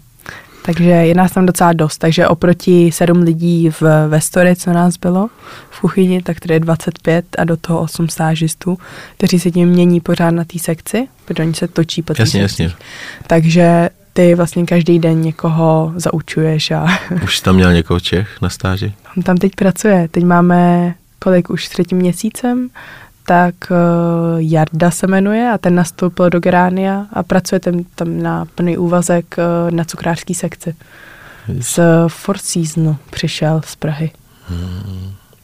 [0.64, 1.98] Takže je nás tam docela dost.
[1.98, 5.28] Takže oproti sedm lidí v Vestory, co nás bylo
[5.70, 8.78] v kuchyni, tak tady je 25 a do toho 8 stážistů,
[9.16, 12.62] kteří se tím mění pořád na té sekci, protože oni se točí po Jasně, sekci.
[12.62, 12.72] jasně.
[13.26, 16.86] Takže ty vlastně každý den někoho zaučuješ a
[17.24, 18.92] Už tam měl někoho Čech na stáži?
[19.16, 20.08] on tam teď pracuje.
[20.10, 22.68] Teď máme kolik už třetím měsícem,
[23.26, 23.76] tak uh,
[24.38, 29.34] Jarda se jmenuje a ten nastoupil do Geránia a pracuje tam, tam na plný úvazek
[29.38, 30.74] uh, na cukrářské sekci.
[31.60, 34.10] Z Four Seasonu přišel z Prahy.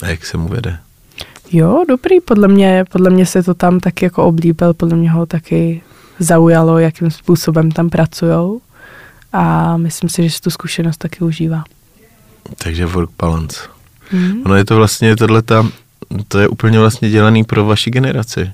[0.03, 0.79] A jak se mu vede?
[1.53, 5.27] Jo, dobrý, podle mě, podle mě se to tam taky jako oblíbil, podle mě ho
[5.27, 5.83] taky
[6.19, 8.61] zaujalo, jakým způsobem tam pracujou
[9.33, 11.65] a myslím si, že si tu zkušenost taky užívá.
[12.63, 13.61] Takže work balance.
[14.13, 14.43] Mm.
[14.47, 15.67] Ono je to vlastně tohleta,
[16.29, 18.51] to je úplně vlastně dělaný pro vaši generaci.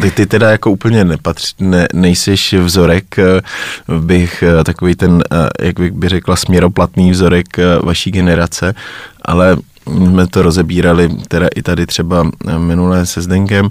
[0.00, 3.40] Ty, ty teda jako úplně nepatř, ne, nejsiš vzorek, eh,
[3.88, 8.74] bych eh, takový ten, eh, jak bych by řekla, směroplatný vzorek vaší generace,
[9.22, 13.68] ale jsme to rozebírali teda i tady třeba minulé se Zdenkem,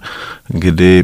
[0.47, 1.03] kdy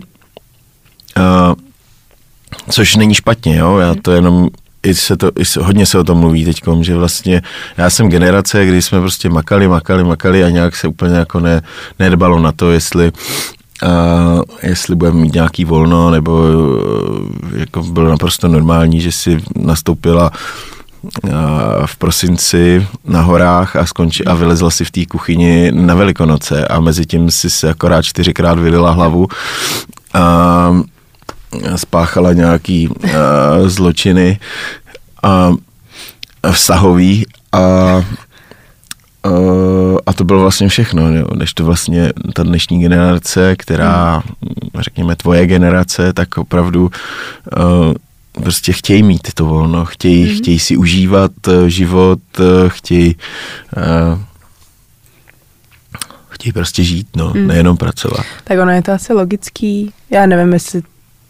[2.70, 4.50] což není špatně, jo, já to jenom
[4.88, 7.42] i se to, i se, hodně se o tom mluví teď, že vlastně
[7.78, 11.62] já jsem generace, kdy jsme prostě makali, makali, makali a nějak se úplně jako ne,
[12.00, 13.12] nedbalo na to, jestli
[13.84, 20.32] Uh, jestli budeme mít nějaký volno, nebo uh, jako bylo naprosto normální, že si nastoupila
[21.86, 26.80] v prosinci na horách a skonči, a vylezla si v té kuchyni na Velikonoce a
[26.80, 29.28] mezi tím si se akorát čtyřikrát vylila hlavu.
[30.14, 30.82] A
[31.76, 33.12] spáchala nějaký uh,
[33.66, 34.40] zločiny
[35.24, 35.54] a,
[36.44, 38.06] a vztahový a
[39.26, 41.28] Uh, a to bylo vlastně všechno, jo.
[41.36, 44.82] než to vlastně ta dnešní generace, která, hmm.
[44.82, 46.92] řekněme, tvoje generace, tak opravdu
[47.58, 47.94] uh,
[48.44, 50.38] prostě chtějí mít to volno, chtějí, hmm.
[50.38, 51.32] chtějí si užívat
[51.68, 52.20] život,
[52.68, 53.16] chtějí
[53.78, 54.20] uh,
[56.30, 57.48] chtějí prostě žít, no, hmm.
[57.48, 58.26] nejenom pracovat.
[58.44, 59.94] Tak ono je to asi logický.
[60.10, 60.82] Já nevím, jestli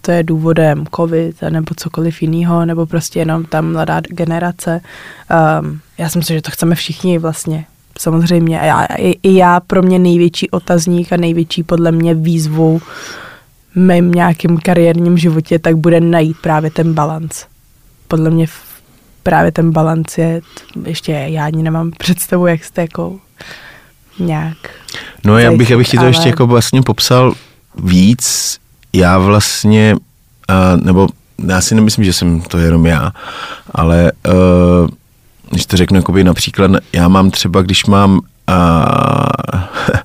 [0.07, 4.81] to je důvodem covid nebo cokoliv jiného, nebo prostě jenom ta mladá generace.
[5.61, 7.65] Um, já si myslím, že to chceme všichni vlastně
[7.99, 8.59] samozřejmě.
[8.59, 13.75] A já, i, i já pro mě největší otazník a největší podle mě výzvou v
[13.75, 17.45] mém nějakém kariérním životě, tak bude najít právě ten balans.
[18.07, 18.45] Podle mě
[19.23, 20.41] právě ten balans je,
[20.85, 23.19] ještě já ani nemám představu, jak jste jako
[24.19, 24.57] nějak...
[25.25, 26.09] No já bych, já bych ti to ale...
[26.09, 27.33] ještě jako vlastně popsal
[27.83, 28.57] víc.
[28.97, 31.07] Já vlastně, uh, nebo
[31.47, 33.11] já si nemyslím, že jsem to jenom já,
[33.71, 34.89] ale uh,
[35.49, 39.61] když to řeknu jakoby například, já mám třeba, když mám, uh,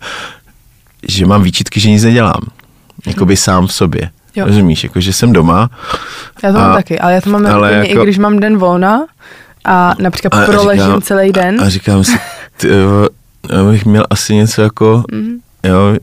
[1.08, 2.40] že mám výčitky, že nic nedělám.
[3.06, 4.10] Jakoby sám v sobě.
[4.34, 4.46] Jo.
[4.46, 5.70] Rozumíš, jako že jsem doma.
[6.42, 8.58] Já to a, mám taky, ale já to mám ale jako, i když mám den
[8.58, 9.06] volna
[9.64, 11.60] a například a proležím říkám, celý den.
[11.60, 12.18] A, a říkám si,
[12.56, 12.68] ty,
[13.52, 15.38] já bych měl asi něco jako, mm.
[15.64, 15.96] jo,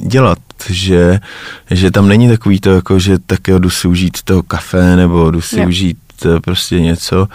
[0.00, 0.38] dělat,
[0.70, 1.20] že,
[1.70, 5.30] že tam není takový to, jako, že tak jo, jdu si užít toho kafe, nebo
[5.30, 5.68] jdu si jo.
[5.68, 7.28] užít eh, prostě něco,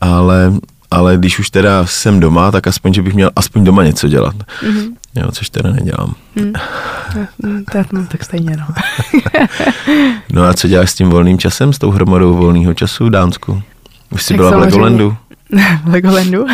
[0.00, 0.52] ale,
[0.90, 4.34] ale když už teda jsem doma, tak aspoň, že bych měl aspoň doma něco dělat.
[4.36, 4.92] Mm-hmm.
[5.14, 6.14] Jo, což teda nedělám.
[6.34, 6.52] Mm.
[7.72, 8.66] To, to, tak stejně, no.
[10.32, 13.62] no a co děláš s tím volným časem, s tou hromadou volného času v Dánsku?
[14.10, 15.16] Už jsi tak byla v Legolandu?
[15.84, 16.46] v Legolandu?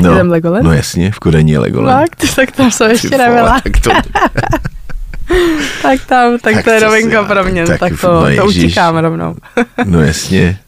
[0.00, 0.64] No, je tam Legoland?
[0.64, 2.10] no jasně, v Kodani je Legoland.
[2.10, 3.60] Tak, tak tam jsem ještě nebyla.
[3.60, 3.90] Tak, to...
[5.82, 8.96] tak tam, tak, tak to je novinka pro mě, tak, tak to, no, to utíkám
[8.96, 9.36] rovnou.
[9.84, 10.58] no jasně.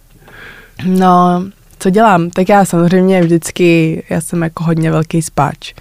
[0.85, 1.45] No,
[1.79, 2.31] co dělám?
[2.31, 5.75] Tak já samozřejmě vždycky, já jsem jako hodně velký spáč.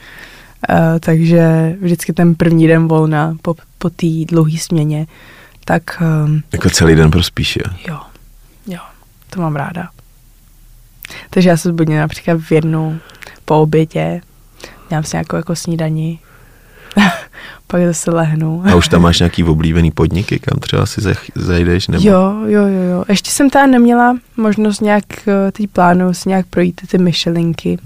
[0.70, 5.08] Uh, takže vždycky ten první den volna po, po té dlouhé směně,
[5.66, 6.02] tak...
[6.26, 7.74] Um, jako celý den prospíš, jo?
[7.88, 8.00] Jo,
[8.68, 8.80] jo,
[9.30, 9.90] to mám ráda.
[11.30, 13.00] Takže já se zbudím například v jednu
[13.46, 14.22] po obědě,
[14.90, 16.20] dělám si nějakou jako snídaní,
[17.67, 18.63] pak zase lehnu.
[18.65, 21.02] A už tam máš nějaký oblíbený podniky, kam třeba si
[21.36, 21.88] zajdeš?
[21.88, 22.10] Nebo?
[22.10, 23.06] Jo, jo, jo, jo.
[23.10, 27.78] Ještě jsem tam neměla možnost nějak, eh, teď plánu si nějak projít ty myšelinky.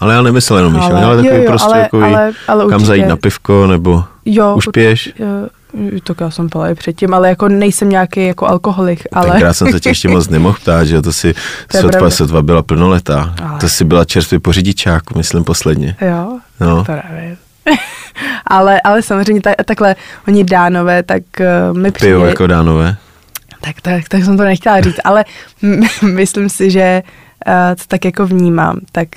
[0.00, 2.66] Ale já nemyslel jenom myšlenky, ale, ale takový jo, jo, prostě ale, jako ale, ale
[2.70, 5.12] kam zajít na pivko, nebo jo, už piješ?
[5.18, 5.48] Jo,
[6.04, 9.30] tak já jsem pila i předtím, ale jako nejsem nějaký jako alkoholik, ale...
[9.30, 11.34] Tenkrát jsem se tě ještě moc nemohl ptát, že to si
[11.68, 13.34] to sotva, sotva byla plnoletá.
[13.42, 13.60] Ale...
[13.60, 15.96] To si byla čerstvě po řidičáku, myslím posledně.
[16.00, 16.84] Jo, no.
[16.84, 17.36] to nevím.
[18.46, 19.96] ale, ale samozřejmě tak, takhle,
[20.28, 21.22] oni dánové, tak
[21.70, 22.08] uh, mi přijde...
[22.08, 22.96] Pijou jako dánové?
[23.60, 25.24] Tak, tak, tak jsem to nechtěla říct, ale
[26.02, 27.02] myslím si, že
[27.46, 29.08] uh, to tak jako vnímám, tak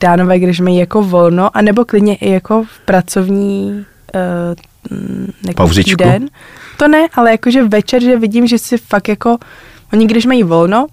[0.00, 5.96] dánové, když mají jako volno, anebo klidně i jako v pracovní uh, Pauzíčku?
[5.96, 6.28] den.
[6.76, 9.38] To ne, ale jakože večer, že vidím, že si fakt jako,
[9.92, 10.86] oni když mají volno,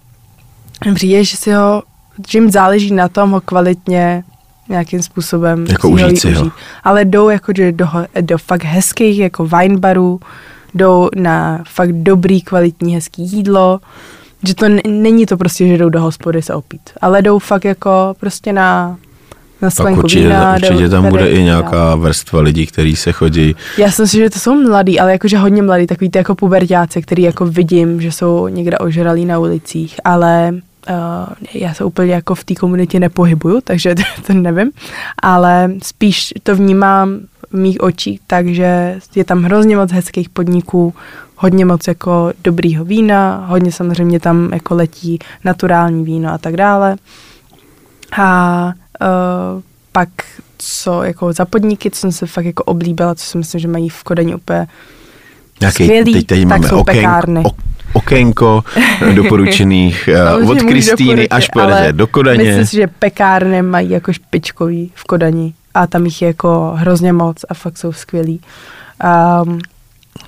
[0.93, 1.83] přijde, že si ho,
[2.29, 4.23] že jim záleží na tom ho kvalitně
[4.69, 6.51] nějakým způsobem jako užít si ho.
[6.83, 7.87] Ale jdou jako do,
[8.21, 10.19] do fakt hezkých jako wine barů,
[10.73, 13.79] jdou na fakt dobrý, kvalitní, hezký jídlo,
[14.47, 18.15] že to není to prostě, že jdou do hospody se opít, ale jdou fakt jako
[18.19, 18.97] prostě na
[19.61, 23.55] na sklenku určitě, vína, určitě tam bude i nějaká vrstva lidí, kteří se chodí.
[23.77, 27.01] Já si myslím, že to jsou mladí, ale jakože hodně mladí, takový ty jako pubertáci,
[27.01, 30.53] který jako vidím, že jsou někde ožralí na ulicích, ale
[30.89, 34.71] Uh, já se úplně jako v té komunitě nepohybuju, takže to, to nevím,
[35.21, 37.19] ale spíš to vnímám
[37.51, 40.93] v mých očích, takže je tam hrozně moc hezkých podniků,
[41.35, 46.95] hodně moc jako dobrýho vína, hodně samozřejmě tam jako letí naturální víno a tak dále.
[48.17, 48.65] A
[49.01, 50.09] uh, pak
[50.57, 53.89] co jako za podniky, co jsem se fakt jako oblíbila, co si myslím, že mají
[53.89, 54.67] v Kodani úplně
[55.61, 57.41] Nějaký, skvělý, teď tady tak máme jsou oken, pekárny.
[57.43, 57.55] ok,
[57.93, 58.63] okénko
[59.15, 62.43] doporučených eh, od Kristýny až ale pojedete do Kodaně.
[62.43, 67.13] Myslím si, že pekárny mají jako špičkový v Kodani a tam jich je jako hrozně
[67.13, 68.41] moc a fakt jsou skvělý.
[69.43, 69.59] Um,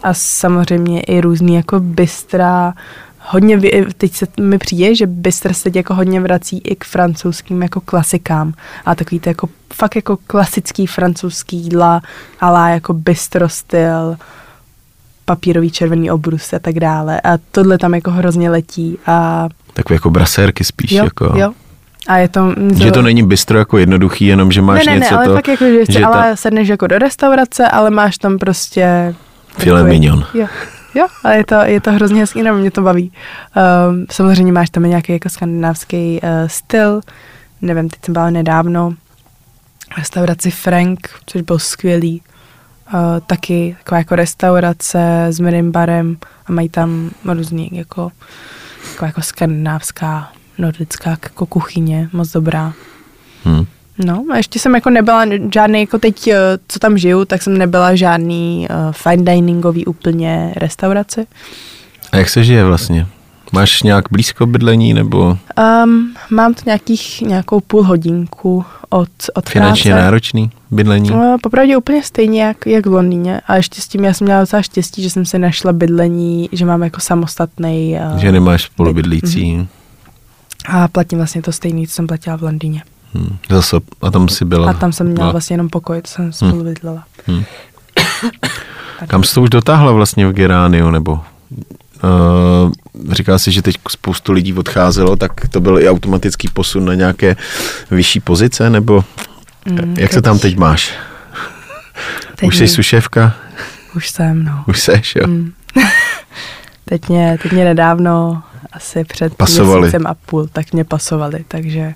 [0.04, 2.74] a samozřejmě i různý jako bystra,
[3.20, 3.60] hodně,
[3.98, 7.82] teď se mi přijde, že bystr se teď jako hodně vrací i k francouzským jako
[7.82, 8.54] klasikám
[8.86, 12.02] a takový to jako fakt jako klasický francouzský jídla,
[12.40, 14.16] ale jako bistro styl,
[15.26, 17.22] papírový červený obrusy a tak dále.
[17.22, 20.92] A tohle tam jako hrozně letí a Takové jako brasérky spíš.
[20.92, 21.54] jo, jako, jo.
[22.08, 22.54] A je to...
[22.76, 25.34] Že to není bistro jako jednoduchý, jenom že máš ne, ne, něco ne, ale to,
[25.34, 29.16] fakt jako, že, že ale ta- sedneš jako do restaurace, ale máš tam prostě...
[29.58, 30.26] Filet takový- mignon.
[30.34, 30.48] Jo,
[30.96, 33.12] jo, ale je to, je to hrozně hezký, nebo mě to baví.
[33.90, 37.02] Um, samozřejmě máš tam nějaký jako skandinávský uh, styl,
[37.62, 38.94] nevím, teď jsem byla nedávno
[39.94, 42.22] v restauraci Frank, což byl skvělý.
[43.28, 48.12] Taky taková jako restaurace s milým barem a mají tam různý jako,
[48.92, 52.74] taková jako skandinávská, nordická jako kuchyně, moc dobrá.
[53.46, 53.66] Hm.
[54.06, 57.58] No a ještě jsem jako nebyla žádný, jako teď, eh, co tam žiju, tak jsem
[57.58, 61.28] nebyla žádný uh, fine diningový úplně restauraci.
[62.12, 63.08] A jak se žije vlastně?
[63.52, 65.38] Máš nějak blízko bydlení nebo
[65.84, 70.04] Um, mám tu nějakých, nějakou půl hodinku od, od finančně práce.
[70.04, 71.12] náročný bydlení?
[71.12, 73.42] Uh, popravdě úplně stejně jak, jak v Londýně.
[73.48, 76.66] A ještě s tím já jsem měla docela štěstí, že jsem si našla bydlení, že
[76.66, 79.68] mám jako samostatný uh, Že nemáš spolubydlící?
[80.68, 82.84] a platím vlastně to stejný, co jsem platila v Londýně.
[83.16, 83.38] Hm.
[83.50, 84.70] Zase, a tam si byla.
[84.70, 87.04] A tam jsem měla vlastně jenom pokoj, to jsem spolu bydlela.
[87.28, 87.44] Hm.
[89.08, 91.20] Kam jsi to už dotáhla vlastně v Gerániu, nebo
[93.12, 97.36] říká si, že teď spoustu lidí odcházelo, tak to byl i automatický posun na nějaké
[97.92, 99.04] vyšší pozice, nebo
[99.68, 100.94] Mm, jak se tam teď máš?
[102.36, 103.36] teď už jsi suševka?
[103.96, 104.64] Už jsem, no.
[104.68, 105.28] Už seš, jo?
[105.28, 105.54] Mm.
[106.86, 109.80] teď, mě, teď mě nedávno, asi před Pasovali.
[109.82, 111.94] měsícem a půl, tak mě pasovali, takže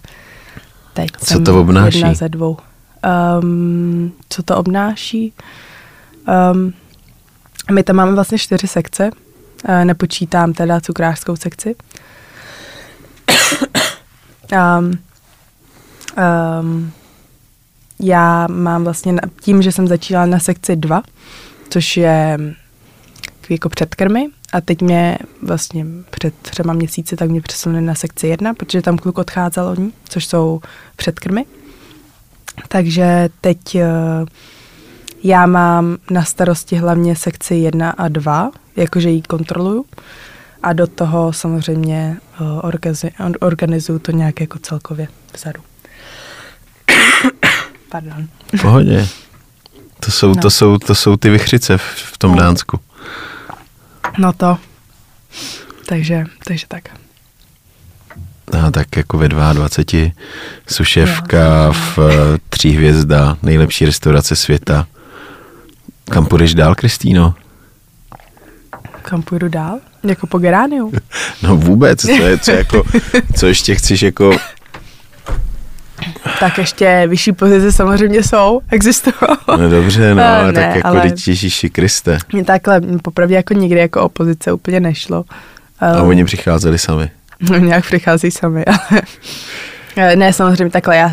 [0.93, 1.97] teď Co jsem to obnáší?
[1.97, 2.57] jedna ze dvou.
[3.41, 5.33] Um, co to obnáší?
[6.53, 6.73] Um,
[7.71, 9.09] my tam máme vlastně čtyři sekce,
[9.83, 11.75] nepočítám teda cukrářskou sekci.
[14.79, 14.99] um,
[16.61, 16.91] um,
[17.99, 21.03] já mám vlastně tím, že jsem začínala na sekci 2,
[21.69, 22.37] což je
[23.21, 28.27] takový jako předkrmy a teď mě vlastně před třema měsíci tak mě přesunuli na sekci
[28.27, 30.61] 1, protože tam kluk odcházel od ní, což jsou
[30.95, 31.45] předkrmy.
[32.67, 33.85] Takže teď eh,
[35.23, 39.85] já mám na starosti hlavně sekci 1 a 2, jakože ji kontroluju.
[40.63, 45.61] A do toho samozřejmě eh, organizi- or- organizuju to nějak jako celkově vzadu.
[47.91, 48.27] Pardon.
[48.61, 49.07] Pohodě.
[49.99, 50.41] To jsou, No.
[50.41, 52.37] to jsou, to jsou ty vychřice v, v tom No.
[52.37, 52.79] Dánsku.
[54.17, 54.57] No to.
[55.85, 56.83] Takže, takže tak.
[58.65, 60.11] A tak jako ve 22
[60.67, 64.87] suševka v eh, tří hvězda, nejlepší restaurace světa.
[66.09, 67.35] Kam půjdeš dál, Kristýno?
[69.01, 69.79] Kam půjdu dál?
[70.03, 70.91] Jako po Gerániu?
[71.43, 72.83] No vůbec, co, je, co, jako,
[73.35, 74.31] co ještě chceš jako,
[76.39, 79.15] tak ještě vyšší pozice samozřejmě jsou, existují.
[79.57, 81.13] no dobře, no, Eh, ale ne, tak jako ale-.
[81.27, 82.17] Ježíši Kriste.
[82.33, 85.25] Mně takhle popravdě jako nikdy jako opozice úplně nešlo.
[85.79, 87.09] A Um, oni přicházeli sami.
[87.59, 89.01] nějak přichází sami, ale
[89.95, 90.97] Eh, ne, samozřejmě takhle.
[90.97, 91.09] Já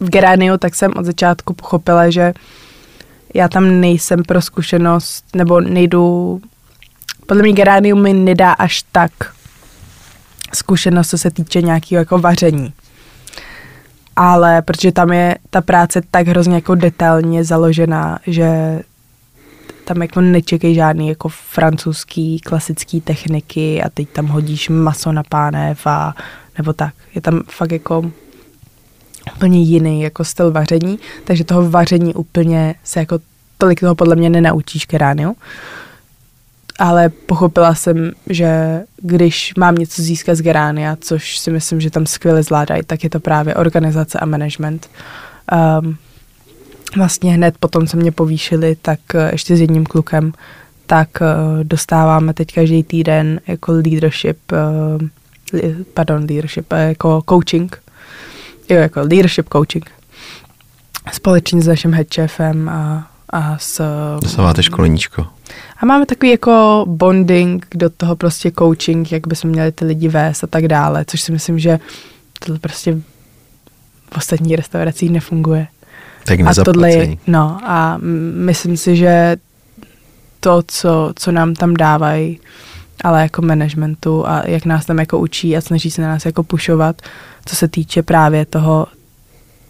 [0.00, 2.32] v Gerániu tak jsem od začátku pochopila, že
[3.36, 6.40] já tam nejsem pro zkušenost, nebo nejdu,
[7.26, 9.12] podle mě Gerániu mi nedá až tak
[10.54, 12.72] zkušenost, co se týče nějakého jako vaření.
[14.16, 18.80] Ale protože tam je ta práce tak hrozně jako detailně založená, že
[19.84, 25.86] tam jako nečekej žádný jako francouzský klasický techniky a teď tam hodíš maso na pánev
[25.86, 26.14] a
[26.58, 26.94] nebo tak.
[27.14, 28.12] Je tam fakt jako
[29.34, 33.18] úplně jiný jako styl vaření, takže toho vaření úplně se jako
[33.58, 35.36] tolik toho podle mě nenaučíš kerániu.
[36.78, 42.06] Ale pochopila jsem, že když mám něco získat z Geránia, což si myslím, že tam
[42.06, 44.90] skvěle zvládají, tak je to právě organizace a management.
[45.82, 45.96] Um,
[46.96, 50.32] vlastně hned potom, co mě povýšili, tak eh, ještě s jedním klukem,
[50.86, 51.24] tak eh,
[51.64, 54.38] dostáváme teď každý týden jako leadership
[55.52, 57.82] li- pardon, leadership, jako coaching,
[58.70, 59.90] jo, jako leadership coaching,
[61.12, 63.82] společně s naším head chefem a, a s...
[64.22, 65.26] Dostáváte školeníčko.
[65.78, 70.44] A máme takový jako bonding do toho prostě coaching, jak bychom měli ty lidi vést
[70.44, 71.78] a tak dále, což si myslím, že
[72.46, 72.98] to prostě
[74.12, 75.66] v ostatních restauracích nefunguje.
[76.24, 77.98] Tak A tohle je, no a
[78.34, 79.36] myslím si, že
[80.40, 82.40] to, co, co nám tam dávají,
[83.04, 86.42] ale jako managementu a jak nás tam jako učí a snaží se na nás jako
[86.42, 87.02] pušovat,
[87.46, 88.86] co se týče právě toho,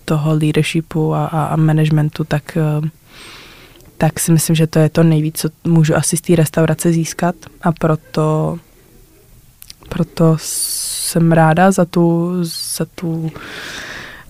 [0.04, 2.88] toho leadershipu a, a, a managementu, tak, eh,
[3.98, 7.34] tak si myslím, že to je to nejvíc, co můžu asi z té restaurace získat
[7.62, 8.58] a proto,
[9.88, 12.32] proto jsem ráda za tu,
[12.76, 13.30] za tu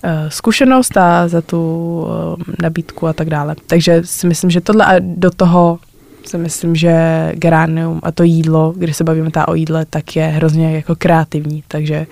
[0.03, 1.61] eh, zkušenost a za tu
[2.07, 3.55] eh, nabídku a tak dále.
[3.67, 5.79] Takže si myslím, že tohle a do toho
[6.27, 6.91] si myslím, že
[7.33, 11.63] geranium a to jídlo, když se bavíme tá o jídle, tak je hrozně jako kreativní,
[11.67, 12.07] takže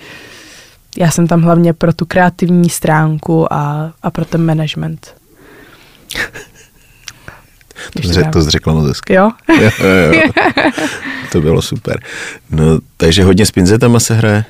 [0.98, 5.16] já jsem tam hlavně pro tu kreativní stránku a, a pro ten management.
[7.94, 9.14] To, zře, to zřekla moc hezky.
[9.14, 9.32] Jo?
[9.62, 10.22] Jo, jo, jo.
[11.32, 12.00] To bylo super.
[12.50, 14.46] No, takže hodně s pinzetama se hraje.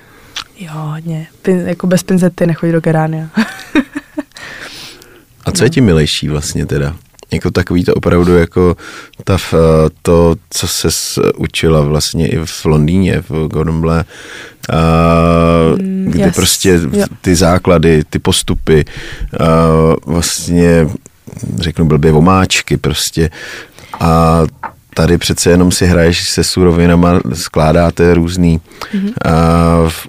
[0.60, 1.28] Jo, hodně.
[1.42, 3.30] Pin, jako bez pinzety nechodí do gerania.
[5.46, 6.96] A co je ti milejší vlastně teda?
[7.32, 8.76] Jako takový to opravdu jako
[9.24, 9.54] ta, f-
[10.02, 10.88] to, co se
[11.38, 14.06] učila vlastně i v Londýně, v Gordon Blair,
[14.70, 14.76] a,
[15.80, 16.80] Mm, kde yes, prostě
[17.22, 18.86] ty základy, ty postupy,
[19.40, 19.68] a
[20.06, 20.88] vlastně
[21.60, 23.30] řeknu blbě omáčky prostě.
[24.00, 24.42] A
[24.96, 28.62] tady přece jenom si hraješ se surovinama, skládáte různý,
[28.94, 29.10] Mhm.
[29.26, 29.32] a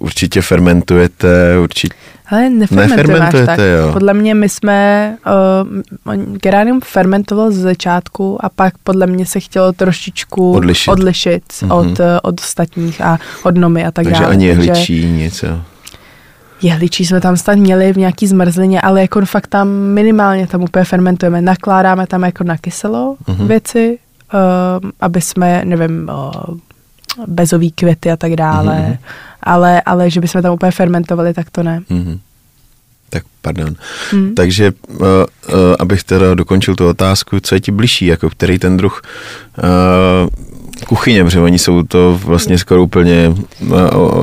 [0.01, 1.95] určitě fermentujete, určitě
[2.31, 3.59] Ale nefermentujeme až Nefermentujete, tak.
[3.59, 3.93] jo.
[3.93, 5.17] Podle mě my jsme,
[6.07, 10.91] uh, geranium fermentoval z začátku a pak podle mě se chtělo trošičku Odlišit.
[10.93, 11.73] odlišit Mhm.
[11.73, 14.27] od, eh, od ostatních a od nomy a tak takže dále.
[14.33, 15.43] ani jehličí, nic.
[15.43, 15.61] Jo.
[16.63, 20.85] Jehličí jsme tam snad měli v nějaký zmrzlině, ale jako fakt tam minimálně tam úplně
[20.85, 21.41] fermentujeme.
[21.43, 23.49] Nakládáme tam jako na kyselo Mhm.
[23.49, 23.99] věci,
[24.35, 26.57] uh, aby jsme, nevím, uh,
[27.27, 28.97] bezový květy a tak dále, Mhm.
[29.43, 31.81] ale, ale že bychom tam úplně fermentovali, tak to ne.
[31.91, 32.19] Mhm.
[33.11, 33.75] Tak pardon.
[34.11, 34.35] Hmm.
[34.35, 35.05] Takže, uh, uh,
[35.79, 39.03] abych teda dokončil tu otázku, co je ti bližší, jako který ten druh
[39.59, 43.35] uh, kuchyně, protože oni jsou to vlastně skoro úplně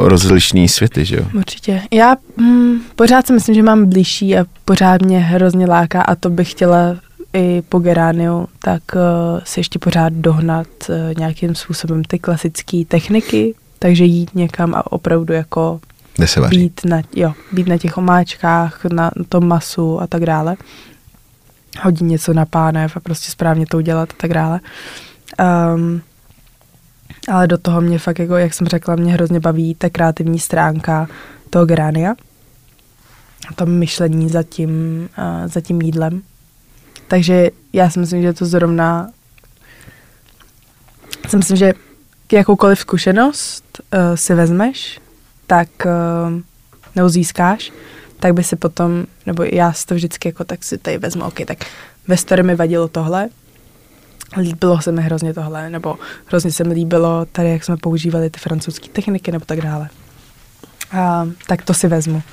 [0.03, 1.23] rozlišný světy, že jo?
[1.37, 1.81] Určitě.
[1.91, 6.29] Já hm, pořád si myslím, že mám blížší a pořád mě hrozně láká a to
[6.29, 6.95] bych chtěla
[7.33, 9.01] i po Gerániu, tak uh,
[9.43, 15.33] si ještě pořád dohnat uh, nějakým způsobem ty klasické techniky, takže jít někam a opravdu
[15.33, 15.79] jako
[16.17, 16.57] Kde se vaří?
[16.57, 20.55] být na, jo, být na těch omáčkách, na tom masu a tak dále.
[21.81, 24.59] Hodit něco na pánev a prostě správně to udělat a tak dále.
[25.75, 26.01] Um,
[27.31, 31.07] ale do toho mě fakt, jako, jak jsem řekla, mě hrozně baví ta kreativní stránka
[31.49, 32.11] toho Gerania.
[33.49, 34.69] A to myšlení za tím,
[35.17, 36.21] uh, za tím jídlem.
[37.13, 39.11] Takže já si myslím, že to zrovna
[41.27, 41.73] si myslím, že
[42.31, 44.99] jakoukoliv zkušenost uh, si vezmeš,
[45.47, 46.41] tak uh,
[46.95, 47.71] nebo získáš,
[48.19, 51.39] tak by si potom, nebo já si to vždycky jako tak si tady vezmu, ok,
[51.45, 51.57] tak
[52.07, 53.29] ve story mi vadilo tohle,
[54.37, 55.95] líbilo se mi hrozně tohle, nebo
[56.25, 59.89] hrozně se mi líbilo tady, jak jsme používali ty francouzské techniky, nebo tak dále.
[60.91, 62.23] A, tak to si vezmu.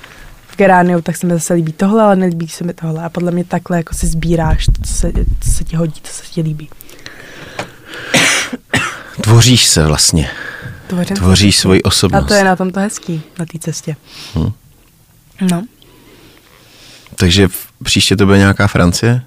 [0.51, 3.03] V Gerániu tak se mi zase líbí tohle, ale nelíbí se mi tohle.
[3.03, 6.13] A podle mě takhle jako si sbíráš, co se, co se ti hodí, to, co
[6.23, 6.69] se ti líbí.
[9.21, 10.29] Tvoříš se vlastně.
[10.87, 11.61] Tvořím Tvoříš taky.
[11.61, 12.27] svoji A osobnost.
[12.27, 13.95] to je na tom to hezký, na té cestě.
[14.35, 14.51] Hm.
[15.51, 15.63] No.
[17.15, 19.21] Takže v, příště to bude nějaká Francie?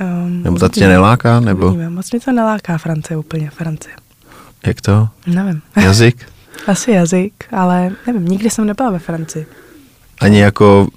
[0.00, 1.40] Um, Nebo ta tě neláká?
[1.40, 1.90] Nebo Uvidíme.
[1.90, 3.94] Moc mě to neláká Francie úplně, Francie.
[4.66, 5.08] jak to?
[5.26, 5.62] Nevím.
[5.76, 6.28] Jazyk?
[6.66, 9.46] Asi jazyk, ale nevím, nikdy jsem nebyla ve Francii.
[10.20, 10.88] Ani jako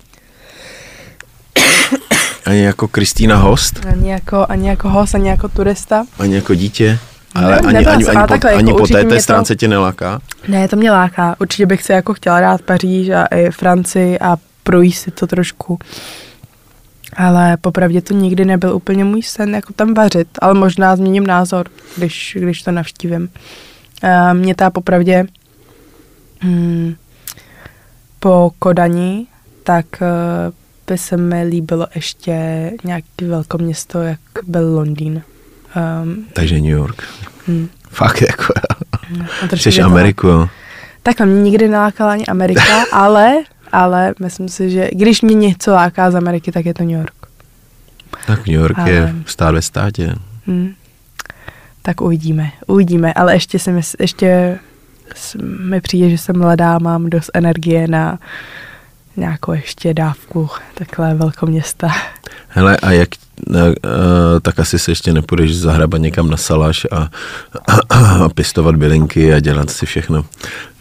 [2.46, 3.86] ani jako Kristýna Host?
[3.92, 6.06] Ani jako, ani jako host, ani jako turista.
[6.20, 7.00] Ani jako dítě?
[7.36, 9.16] Ne, Ale ani, nebyla ani, jsem, ani, ale po, takhle, ani jako po té, té
[9.16, 10.20] to- stránce tě neláká?
[10.48, 11.36] Ne, to mě láká.
[11.40, 15.80] Určitě bych se jako chtěla dát Paříž a i Francii a projít si to trošku.
[17.18, 21.68] Ale popravdě to nikdy nebyl úplně můj sen, jako tam vařit, ale možná změním názor,
[21.98, 23.30] když, když to navštívím.
[24.04, 25.26] Uh, mě ta popravdě
[26.40, 26.96] hmm,
[28.20, 29.28] po Kodani,
[29.64, 30.54] tak uh,
[30.88, 32.34] by se mi líbilo ještě
[32.84, 35.22] nějaký velkoměsto, jak byl Londýn.
[36.04, 37.04] Um, Takže New York.
[37.48, 38.54] hmm, Fakt jako,
[39.40, 40.50] trošku chceš Ameriku, jo.
[41.04, 43.34] Takhle mě nikdy nelákala ani Amerika, ale,
[43.72, 47.14] ale myslím si, že když mě něco láká z Ameriky, tak je to New York.
[48.28, 50.16] Tak New York Ale- je stát ve státě.
[50.48, 50.74] Hmm.
[51.82, 54.60] Tak uvidíme, uvidíme, ale ještě si mysl, ještě
[55.42, 58.20] mi přijde, že jsem mladá, mám dost energie na
[59.18, 61.88] nějakou ještě dávku takhle velkoměsta.
[62.48, 63.10] Hele, a jak,
[63.50, 63.56] uh,
[64.42, 67.10] tak asi se ještě nepůjdeš zahrabat někam na salaš a,
[67.68, 70.26] a, a pěstovat bylinky a dělat si všechno,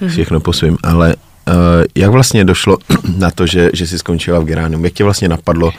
[0.09, 1.55] všechno po svým, ale uh,
[1.95, 2.79] jak vlastně došlo
[3.19, 4.85] na to, že, že jsi skončila v Geránium?
[4.85, 5.73] Jak tě vlastně napadlo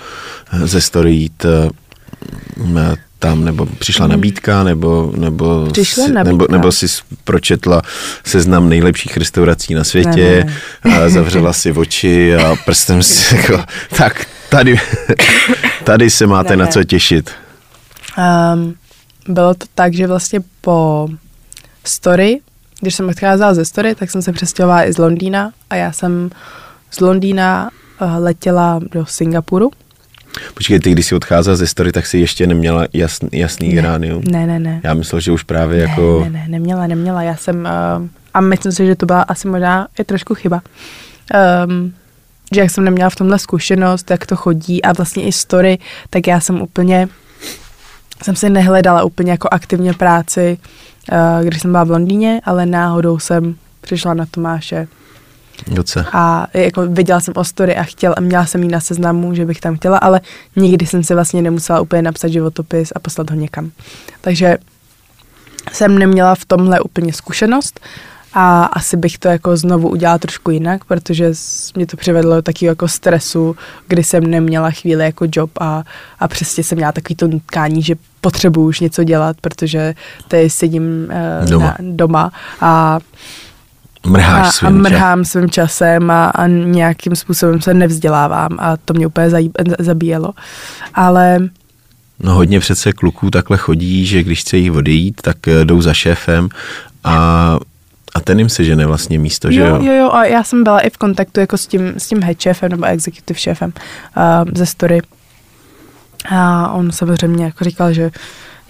[0.53, 1.45] eh, ze story jít
[3.19, 6.31] tam, nebo přišla nabídka, nebo, nebo, Přišla si, nabídka.
[6.31, 6.85] nebo, nebo jsi
[7.23, 7.81] pročetla
[8.25, 10.45] seznam nejlepších restaurací na světě,
[10.83, 13.63] Ne, a zavřela si oči a prstem si jako,
[13.97, 14.79] tak tady,
[15.83, 16.71] tady se máte Ne, na ne.
[16.71, 17.31] co těšit.
[18.53, 18.75] Um,
[19.27, 21.09] bylo to tak, že vlastně po
[21.83, 22.39] story,
[22.81, 26.29] když jsem odcházela ze story, tak jsem se přestěhovala i z Londýna a já jsem
[26.91, 27.69] z Londýna
[28.01, 29.71] uh, letěla do Singapuru.
[30.53, 34.23] Počkej, ty když jsi odcházela ze story, tak si ještě neměla jasný, jasný geránium.
[34.31, 34.81] Ne, ne, ne.
[34.83, 36.19] Já myslel, že už právě jako...
[36.23, 37.21] Ne, ne, ne, neměla, neměla.
[37.21, 37.67] Já jsem,
[37.99, 40.61] uh, a myslím si, že to byla asi možná i trošku chyba.
[41.65, 41.93] Um,
[42.55, 45.77] že jak jsem neměla v tomhle zkušenost, jak to chodí a vlastně i story,
[46.09, 47.07] tak já jsem úplně,
[48.23, 50.57] jsem si nehledala úplně jako aktivně práci,
[51.11, 54.87] uh, když jsem byla v Londýně, ale náhodou jsem přišla na Tomáše
[55.67, 56.05] Doce.
[56.13, 59.45] a jako viděla jsem o story a chtěla, a měla jsem jí na seznamu, že
[59.45, 60.21] bych tam chtěla, ale
[60.55, 63.71] nikdy jsem si vlastně nemusela úplně napsat životopis a poslat ho někam.
[64.21, 64.57] Takže
[65.71, 67.79] jsem neměla v tomhle úplně zkušenost
[68.33, 71.31] a asi bych to jako znovu udělala trošku jinak, protože
[71.75, 73.55] mě to přivedlo do takového jako stresu,
[73.87, 75.83] kdy jsem neměla chvíli jako job a,
[76.19, 79.95] a přesně jsem měla takový to nutkání, že potřebuju už něco dělat, protože
[80.27, 80.83] tady sedím
[81.41, 81.65] uh, Doma.
[81.65, 82.31] Na, doma
[82.61, 82.99] a
[84.09, 84.81] Mrháš a, a svým časem.
[84.81, 90.33] mrhám svým časem a, a nějakým způsobem se nevzdělávám a to mě úplně zají, zabíjelo.
[90.93, 91.39] Ale
[92.19, 95.93] No hodně přece kluků takhle chodí, že když chce jich odejít, tak eh, jdou za
[95.93, 96.49] šéfem
[97.03, 97.57] a,
[98.15, 99.83] a ten jim sežene vlastně místo, že jo, jo?
[99.83, 102.39] jo, jo, a já jsem byla i v kontaktu jako s tím, s tím head
[102.39, 103.73] šéfem nebo executive šéfem
[104.17, 104.23] uh,
[104.55, 105.01] ze Story.
[106.29, 108.11] A on samozřejmě jako říkal, že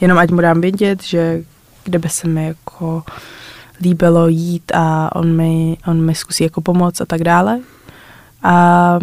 [0.02, 1.44] jenom ať mu dám vědět, že
[1.84, 3.04] kde by se mi jako
[3.82, 7.60] líbilo jít a on mi, on mi zkusí jako pomoct a tak dále.
[8.44, 9.00] A,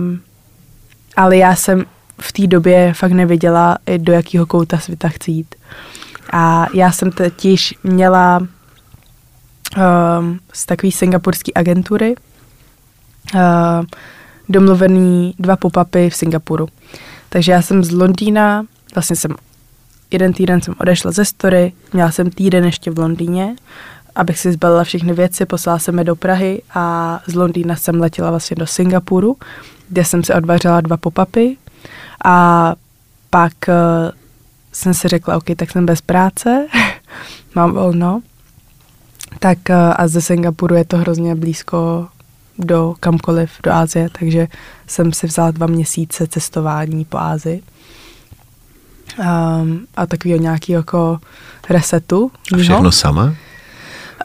[1.16, 1.85] ale já jsem
[2.20, 5.55] v té době fakt nevěděla, do jakého kouta světa chci jít.
[6.33, 12.14] A já jsem totiž měla um, z takové singapurské agentury
[13.35, 13.41] uh,
[14.49, 16.68] domluvený dva pop-upy v Singapuru.
[17.29, 19.35] Takže já jsem z Londýna, vlastně jsem
[20.11, 23.57] jeden týden jsem odešla ze story, měla jsem týden ještě v Londýně,
[24.15, 28.31] abych si zbalila všechny věci, poslala jsem je do Prahy a z Londýna jsem letěla
[28.31, 29.37] vlastně do Singapuru,
[29.89, 31.57] kde jsem si odvařila dva pop-upy
[32.25, 32.75] a
[33.31, 33.75] pak uh,
[34.73, 36.67] jsem si řekla, OK, tak jsem bez práce,
[37.55, 38.23] mám volno,
[39.39, 42.09] tak uh, a ze Singapuru je to hrozně blízko
[42.59, 44.47] do kamkoliv, do Ázie, takže
[44.87, 47.62] jsem si vzala dva měsíce cestování po Ázii.
[49.19, 51.19] Um, a takového nějakého jako
[51.71, 52.31] resetu.
[52.55, 53.35] A všechno sama?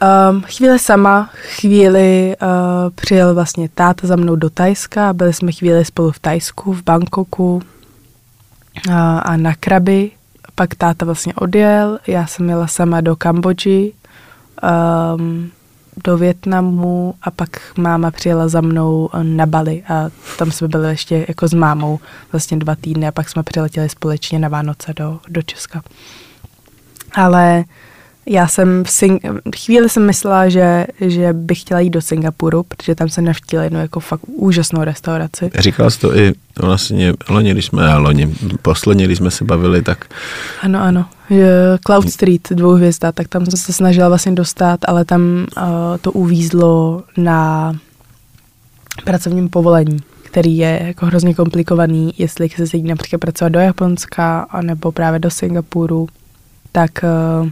[0.01, 2.47] Um, chvíli sama, chvíli uh,
[2.95, 7.55] přijel vlastně táta za mnou do Tajska, byli jsme chvíli spolu v Tajsku, v Bangkoku
[7.55, 8.93] uh,
[9.23, 10.11] a na Krabi.
[10.55, 13.93] Pak táta vlastně odjel, já jsem jela sama do Kambodži,
[15.15, 15.51] um,
[16.03, 21.25] do Větnamu a pak máma přijela za mnou na Bali a tam jsme byli ještě
[21.27, 21.99] jako s mámou
[22.31, 25.81] vlastně dva týdny a pak jsme přiletěli společně na Vánoce do, do Česka.
[27.15, 27.63] Ale
[28.25, 32.95] já jsem v Sing- chvíli jsem myslela, že, že bych chtěla jít do Singapuru, protože
[32.95, 35.51] tam jsem navštívila jednu jako fakt úžasnou restauraci.
[35.59, 40.05] Říkal jsi to i vlastně loni, když jsme, loni, posledně, když jsme se bavili, tak
[40.61, 41.05] Ano, ano.
[41.85, 45.21] Cloud Street, dvouhvězda, tak tam jsem se snažila vlastně dostat, ale tam
[45.57, 45.63] uh,
[46.01, 47.73] to uvízlo na
[49.03, 54.39] pracovním povolení, který je jako hrozně komplikovaný, jestli chce se jít například pracovat do Japonska,
[54.39, 56.07] anebo právě do Singapuru,
[56.71, 56.91] tak
[57.43, 57.49] uh,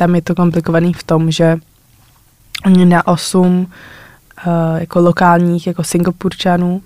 [0.00, 1.60] tam je to komplikovaný v tom, že
[2.66, 3.68] oni na osm
[4.46, 6.82] uh, jako lokálních jako Singapurčanů,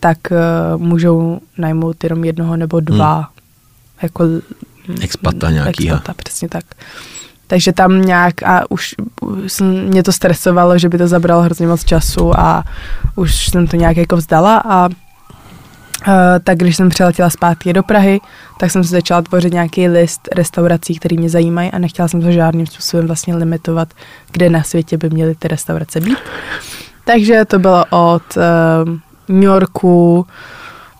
[0.00, 3.24] tak uh, můžou najmout jenom jednoho nebo dva hmm.
[4.02, 4.24] jako
[5.00, 5.96] Expata nějakýho.
[5.96, 6.64] Expata, přesně tak.
[7.46, 11.84] Takže tam nějak a už, už mě to stresovalo, že by to zabralo hrozně moc
[11.84, 12.64] času a
[13.16, 14.88] už jsem to nějak jako vzdala a
[16.06, 18.20] Uh, tak když jsem přiletěla zpátky do Prahy,
[18.60, 22.30] tak jsem si začala tvořit nějaký list restaurací, které mě zajímají a nechtěla jsem to
[22.32, 23.88] žádným způsobem vlastně limitovat,
[24.32, 26.18] kde na světě by měly ty restaurace být.
[27.04, 28.92] Takže to bylo od uh,
[29.28, 30.26] New Yorku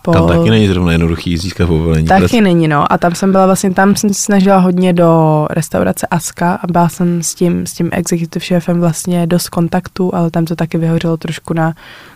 [0.01, 0.11] Po...
[0.11, 2.07] Tam taky není zrovna jednoduchý získat povolení.
[2.07, 2.93] Taky není, no.
[2.93, 6.89] A tam jsem byla vlastně, tam jsem se snažila hodně do restaurace Aska a byla
[6.89, 11.17] jsem s tím, s tím executive šéfem vlastně dost kontaktu, ale tam to taky vyhořelo
[11.17, 11.73] trošku na,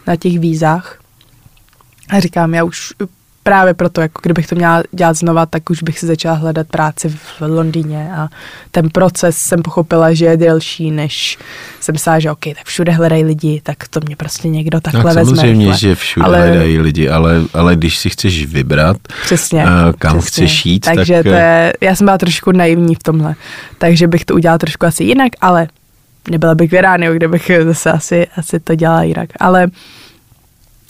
[0.07, 1.02] na těch vízách.
[2.09, 2.93] A říkám, já už
[3.45, 7.09] právě proto, jako kdybych to měla dělat znova, tak už bych si začala hledat práci
[7.09, 8.27] v Londýně a
[8.71, 11.37] ten proces jsem pochopila, že je delší, než
[11.79, 15.15] jsem myslela, že OK, tak všude hledají lidi, tak to mě prostě někdo takhle tak
[15.15, 15.35] vezme.
[15.35, 15.77] samozřejmě, rychle.
[15.79, 19.63] že všude Ale- hledají lidi, ale, ale když si chceš vybrat, Přesně.
[19.65, 20.27] a kam přesně.
[20.47, 21.25] chceš jít, Takže tak...
[21.25, 23.35] eh, to je, já jsem byla trošku naivní v tomhle,
[23.77, 25.67] takže bych to udělala trošku asi jinak, ale
[26.29, 29.29] nebyla bych v Iránu, kde bych zase asi, asi to dělala jinak.
[29.39, 29.67] Ale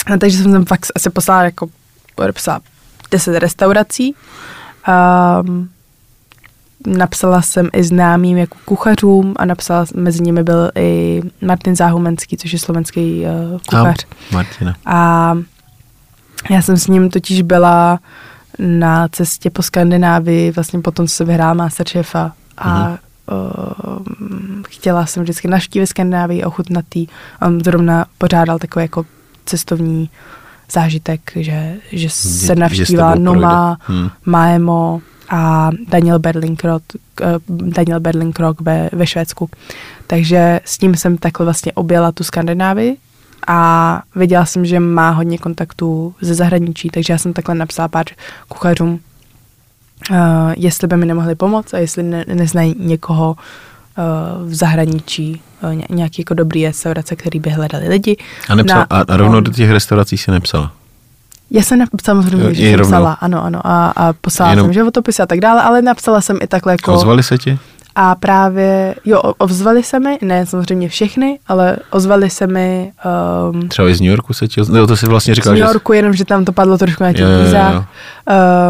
[0.09, 1.67] no, takže jsem tam fakt asi poslala jako
[2.15, 2.61] podepsala
[3.11, 4.15] 10 restaurací.
[5.41, 5.69] Um,
[6.87, 12.53] napsala jsem i známým jako kuchařům a napsala, mezi nimi byl i Martin Záhumenský, což
[12.53, 13.23] je slovenský
[13.53, 14.05] uh, kuchař.
[14.31, 14.75] A, Martina.
[14.85, 15.33] A
[16.49, 17.99] já jsem s ním totiž byla
[18.59, 22.97] na cestě po Skandinávii, vlastně potom, co se vyhrál Masterchefa a Mhm.
[23.31, 27.09] uh, chtěla jsem vždycky navštívit Skandinávii, ochutnat jí.
[27.41, 29.05] On zrovna pořádal takový jako
[29.45, 30.09] cestovní
[30.71, 33.77] zážitek, že, že se navštívila Noma.
[33.81, 34.09] Hmm.
[34.25, 36.83] Maemo a Daniel Berlinkrok,
[37.21, 39.49] eh, Daniel Berlinkrok ve, ve Švédsku.
[40.07, 42.97] Takže s ním jsem takhle vlastně objela tu Skandinávii
[43.47, 48.05] a viděla jsem, že má hodně kontaktů ze zahraničí, takže já jsem takhle napsala pár
[48.47, 48.99] kuchařům,
[50.09, 50.17] uh,
[50.57, 53.37] jestli by mi nemohli pomoct a jestli ne, neznají někoho uh,
[54.45, 55.41] v zahraničí,
[55.73, 58.17] ně- nějaký jako dobrý restaurace, který by hledali lidi.
[58.49, 60.71] A, nepsal, Na- a, rovnou do těch restaurací si nepsala.
[61.51, 62.87] já jsem nap- samozřejmě, Jo, že jsem rovnou.
[62.91, 66.37] psala, ano, ano, a, a poslala Jenom- jsem životopisy a tak dále, ale napsala jsem
[66.41, 66.93] i takhle jako...
[66.93, 67.59] Ozvali se ti?
[67.95, 72.91] A právě, jo, ozvali se mi, ne samozřejmě všechny, ale ozvali se mi
[73.51, 74.79] um, Třeba i z New Yorku se ti ozvali?
[74.81, 75.67] No, to si vlastně z říkal, New že...
[75.67, 77.45] Yorku, jenom že tam to padlo trošku na těch Jo, jo, jo, jo.
[77.45, 77.75] vízách.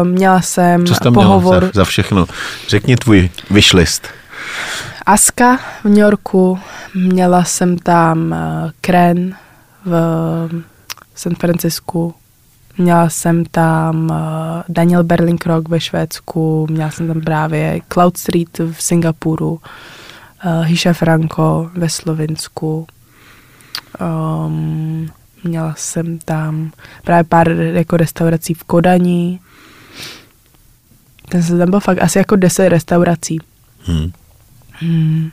[0.02, 2.26] Um, měla jsem Co jsi tam pohovor měla za, za všechno?
[2.68, 4.08] Řekni tvůj wishlist.
[5.06, 6.58] Aska v New Yorku,
[6.94, 9.36] měla jsem tam uh, Kren
[9.84, 10.64] v
[11.14, 12.14] San Francisku,
[12.78, 14.16] měla jsem tam uh,
[14.68, 19.60] Daniel Berlinkrog ve Švédsku, měla jsem tam právě Cloud Street v Singapuru, uh,
[20.64, 22.86] Hisha Franco ve Slovinsku,
[24.46, 25.10] um,
[25.44, 26.70] měla jsem tam
[27.04, 29.40] právě pár jako restaurací v Kodani,
[31.28, 33.38] ten jsem tam byl fakt asi jako 10 restaurací.
[33.84, 34.12] Hmm.
[34.84, 35.30] Hmm.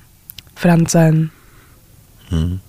[0.56, 1.30] Francen,
[2.32, 2.60] Hmm.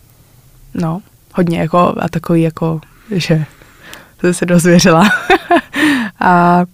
[0.75, 1.03] no,
[1.35, 2.81] hodně jako a takový jako,
[3.11, 3.45] že
[4.21, 5.11] jsem se dozvěřila.
[6.21, 6.65] a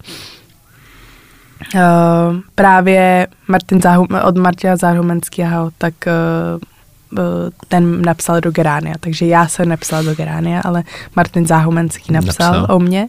[1.74, 1.80] uh,
[2.54, 7.20] právě Martin Záhum, od Martina Záhumenského, tak uh,
[7.68, 10.82] ten napsal do Geránia, takže já jsem nepsala do Geránia, ale
[11.16, 12.76] Martin Záhumenský napsal, Napsal.
[12.76, 13.08] o mě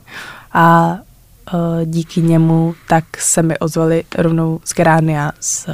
[0.53, 0.97] a
[1.53, 5.67] uh, díky němu tak se mi ozvali rovnou z Geránia z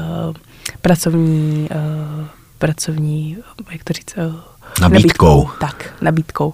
[0.82, 2.26] pracovní, uh,
[2.58, 3.38] pracovní,
[3.72, 4.36] jak to říct, uh,
[4.82, 5.50] Nabídkou.
[5.60, 6.54] Tak, nabídkou.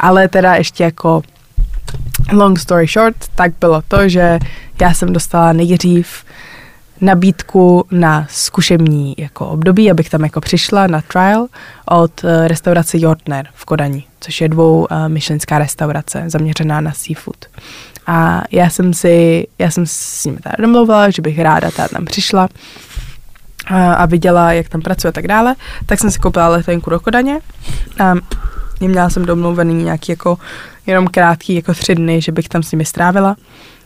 [0.00, 1.22] Ale teda ještě jako
[2.32, 4.38] long story short, tak bylo to, že
[4.80, 6.24] já jsem dostala nejdřív
[7.00, 11.46] nabídku na zkušební jako období, abych tam jako přišla na trial
[11.86, 17.46] od uh, restaurace Jordner v Kodani, což je dvou myšlenská restaurace zaměřená na seafood.
[18.06, 22.04] A já jsem si, já jsem s nimi teda domluvila, že bych ráda teda tam
[22.04, 22.48] přišla
[23.66, 25.54] a, viděla, jak tam pracuje a tak dále,
[25.86, 27.40] tak jsem si koupila letenku do Kodaně
[28.00, 28.14] a
[28.80, 30.38] měla jsem domluvený nějaký jako
[30.86, 33.36] jenom krátký jako tři dny, že bych tam s nimi strávila,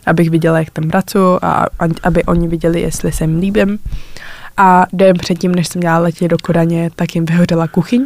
[0.05, 3.79] abych viděla, jak tam pracuju a, a aby oni viděli, jestli se jim líbím.
[4.57, 8.05] A den předtím, než jsem měla letět do Kodaně, tak jim vyhořela kuchyň,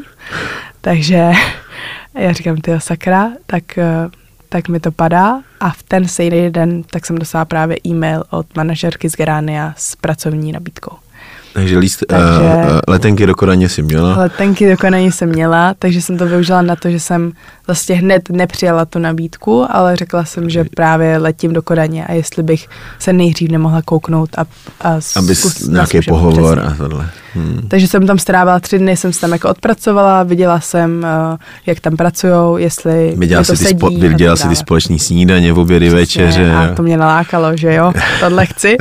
[0.82, 1.32] takže
[2.14, 4.10] já říkám, ty sakra, tak, eh,
[4.50, 8.56] tak mi to padá a v ten stejný den tak jsem dostala právě e-mail od
[8.56, 11.09] manažerky z Geránia s pracovní nabídkou.
[11.54, 12.72] Takže, líst, Takže- takže...
[12.72, 14.18] Uh, letenky do Kodaně si měla.
[14.18, 17.32] Letenky do Kodaní jsem měla, takže jsem to využila na to, že jsem
[17.70, 22.44] vlastně hned nepřijala tu nabídku, ale řekla jsem, že právě letím do Kodaně a jestli
[22.44, 22.68] bych
[23.00, 24.42] se nejdřív nemohla kouknout a,
[24.82, 26.74] a Aby zkus- nějaký pohovor přesně.
[26.74, 27.10] a tohle.
[27.34, 27.62] Hmm.
[27.68, 31.80] Takže jsem tam strávila tři dny, jsem se tam jako odpracovala, viděla jsem, uh, jak
[31.80, 35.60] tam pracujou, jestli Viděla to si, ty sedí spo, viděla si ty společní snídaně, v
[35.60, 38.78] obědy, večeře, A to mě nalákalo, že jo, tohle chci.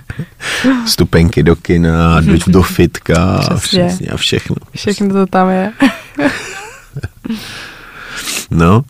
[0.86, 3.84] stupenky do kina, do, do fitka Přesně.
[3.86, 4.56] přesně, a všechno.
[4.76, 5.72] Všechno to tam je.
[8.50, 8.82] No,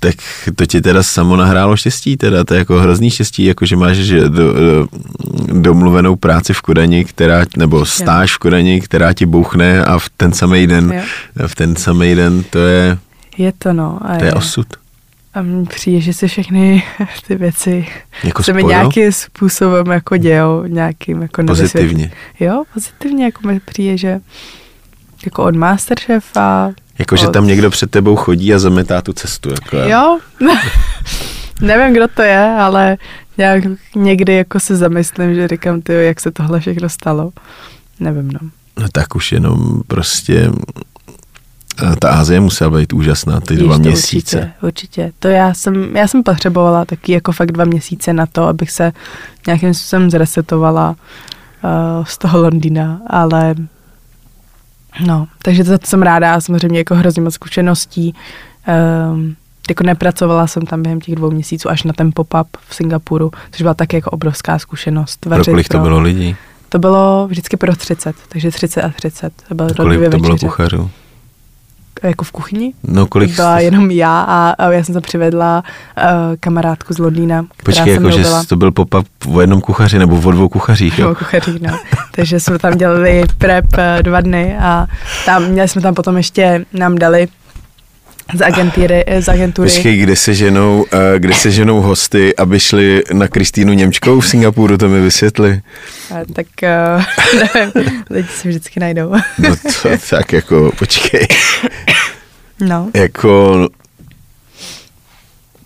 [0.00, 0.14] tak
[0.56, 3.96] to ti teda samo nahrálo štěstí, teda to je jako hrozný štěstí, jako že máš
[3.96, 4.88] že do, do,
[5.52, 10.32] domluvenou práci v Kodani, která, nebo stáž v Kodani, která ti bouchne a v ten
[10.32, 11.02] samý den, Jo.
[11.48, 12.98] v ten samý den to je,
[13.38, 13.98] Je to no.
[14.02, 14.66] A to je osud.
[15.34, 16.82] A mně přijde, že se všechny
[17.26, 17.86] ty věci
[18.24, 21.86] Jako se mi nějakým způsobem jako dějou, nějakým jako Pozitivně.
[21.88, 22.10] nevysvětlí-
[22.40, 24.20] Jo, pozitivně, jako mi přijde, že
[25.24, 26.72] jako od Masterchefa.
[27.00, 29.50] Jako, že tam někdo před tebou chodí a zametá tu cestu.
[29.50, 29.76] Jako.
[29.76, 30.18] Jo,
[31.60, 32.96] nevím, kdo to je, ale
[33.38, 33.64] nějak
[33.96, 37.32] někdy jako se zamyslím, že říkám, ty, jak se tohle všechno stalo.
[38.00, 38.40] Nevím, no.
[38.80, 40.50] No tak už jenom prostě
[41.82, 44.36] eh, ta Ázie musela být úžasná, ty dva Víš to měsíce.
[44.36, 45.12] Určitě, určitě.
[45.18, 48.92] To já jsem, já jsem potřebovala taky jako fakt dva měsíce na to, abych se
[49.46, 53.54] nějakým způsobem zresetovala uh, z toho Londýna, ale
[55.06, 58.14] no, takže to jsem ráda a samozřejmě jako hrozně moc zkušeností.
[59.12, 59.36] Um,
[59.68, 63.62] jako nepracovala jsem tam během těch dvou měsíců až na ten pop-up v Singapuru, což
[63.62, 65.26] byla taky jako obrovská zkušenost.
[65.28, 66.36] Pro kolik to bylo lidí?
[66.68, 69.32] To bylo vždycky pro 30, takže 30 a 30.
[69.48, 70.90] To bylo Kolik to bylo kuchařů?
[72.02, 72.72] Jako v kuchyni?
[72.84, 75.62] No kolik Byla jste- jenom já a, a já jsem tam přivedla
[75.98, 76.04] uh,
[76.40, 80.20] kamarádku z Londýna, která Počkej, se jako, že to byl pop-up o jednom kuchaři nebo
[80.24, 81.14] o dvou kuchařích, Jo, jo?
[81.14, 81.78] kuchaří, no.
[82.14, 84.86] Takže jsme tam dělali prep eh, dva dny a
[85.26, 87.28] tam, měli jsme tam potom ještě, nám dali
[88.34, 93.02] z agentury, z agentury Počkej, kde se ženou, eh, kde se ženou hosty, aby šli
[93.12, 95.60] na Kristýnu Němčkou v Singapuru, to mi vysvětli.
[96.10, 97.04] a tak uh,
[97.74, 99.14] nevím, lidi se vždycky najdou.
[99.38, 101.26] No to tak jako, počkej,
[102.60, 103.68] No, jako,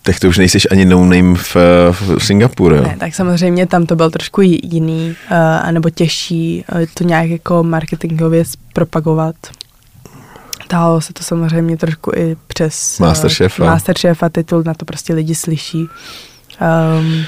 [0.03, 1.57] tak to už nejseš ani no name v,
[1.93, 7.05] v Singapuru, ne, tak samozřejmě tam to byl trošku jiný, uh, anebo těžší uh, to
[7.05, 9.35] nějak jako marketingově propagovat.
[10.75, 13.64] Táhlo se to samozřejmě trošku i přes eh, Masterchefa.
[13.64, 15.79] Masterchefa titul, na to prostě lidi slyší.
[15.79, 17.25] Um,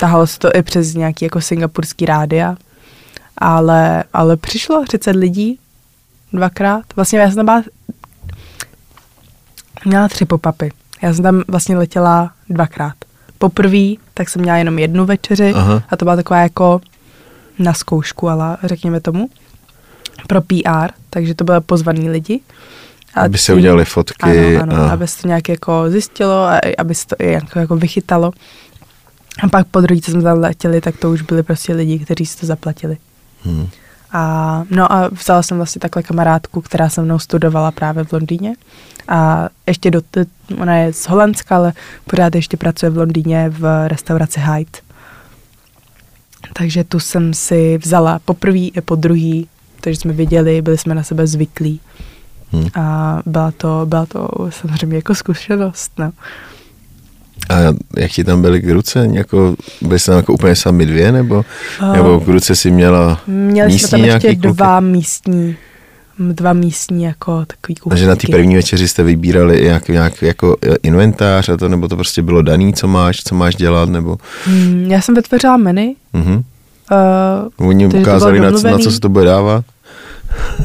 [0.00, 2.56] tahalo se to i přes nějaký jako singapurský rádia,
[3.38, 5.58] ale, ale přišlo 30 lidí
[6.32, 6.82] dvakrát.
[6.96, 7.62] Vlastně já jsem tam byla,
[9.84, 10.72] měla tři popapy.
[11.02, 12.94] Já jsem tam vlastně letěla dvakrát.
[13.38, 15.82] Poprvé, tak jsem měla jenom jednu večeři Aha.
[15.88, 16.80] a to byla taková jako
[17.58, 19.28] na zkoušku, ale řekněme tomu,
[20.26, 22.40] pro PR, takže to byly pozvaný lidi.
[23.14, 24.58] A Aby se udělali fotky.
[24.58, 24.90] Ano, ano, a...
[24.90, 28.32] aby se to nějak jako zjistilo a aby se to jako, jako vychytalo.
[29.42, 32.26] A pak po druhý, co jsme tam letěli, tak to už byli prostě lidi, kteří
[32.26, 32.96] si to zaplatili.
[33.44, 33.68] Hmm.
[34.12, 38.54] A, no a vzala jsem vlastně takhle kamarádku, která se mnou studovala právě v Londýně.
[39.08, 40.00] A ještě do,
[40.60, 41.72] ona je z Holandska, ale
[42.10, 44.78] pořád ještě pracuje v Londýně v restauraci Hyde.
[46.52, 49.48] Takže tu jsem si vzala poprvé i po druhý,
[49.84, 51.80] takže jsme viděli, byli jsme na sebe zvyklí.
[52.52, 52.66] Hmm.
[52.74, 56.12] A byla to, byla to samozřejmě jako zkušenost, no.
[57.50, 57.54] A
[57.98, 59.08] jak ti tam byly k ruce?
[59.12, 61.44] Jako, byli jste tam jako úplně sami dvě, nebo,
[61.92, 64.56] nebo k ruce si měla Měli místní jsme tam ještě nějaký kluky?
[64.56, 65.56] dva místní,
[66.18, 68.32] dva místní jako takový A že na té kuchyňky.
[68.32, 72.42] první večeři jste vybírali i nějak, jako eh, inventář a to, nebo to prostě bylo
[72.42, 75.94] daný, co máš, co máš dělat, nebo Hmm, já jsem vytvořila menu.
[76.12, 76.42] mhm.
[77.58, 79.64] Uh, Oni Takže ukázali, na, co- na co se to bude dávat.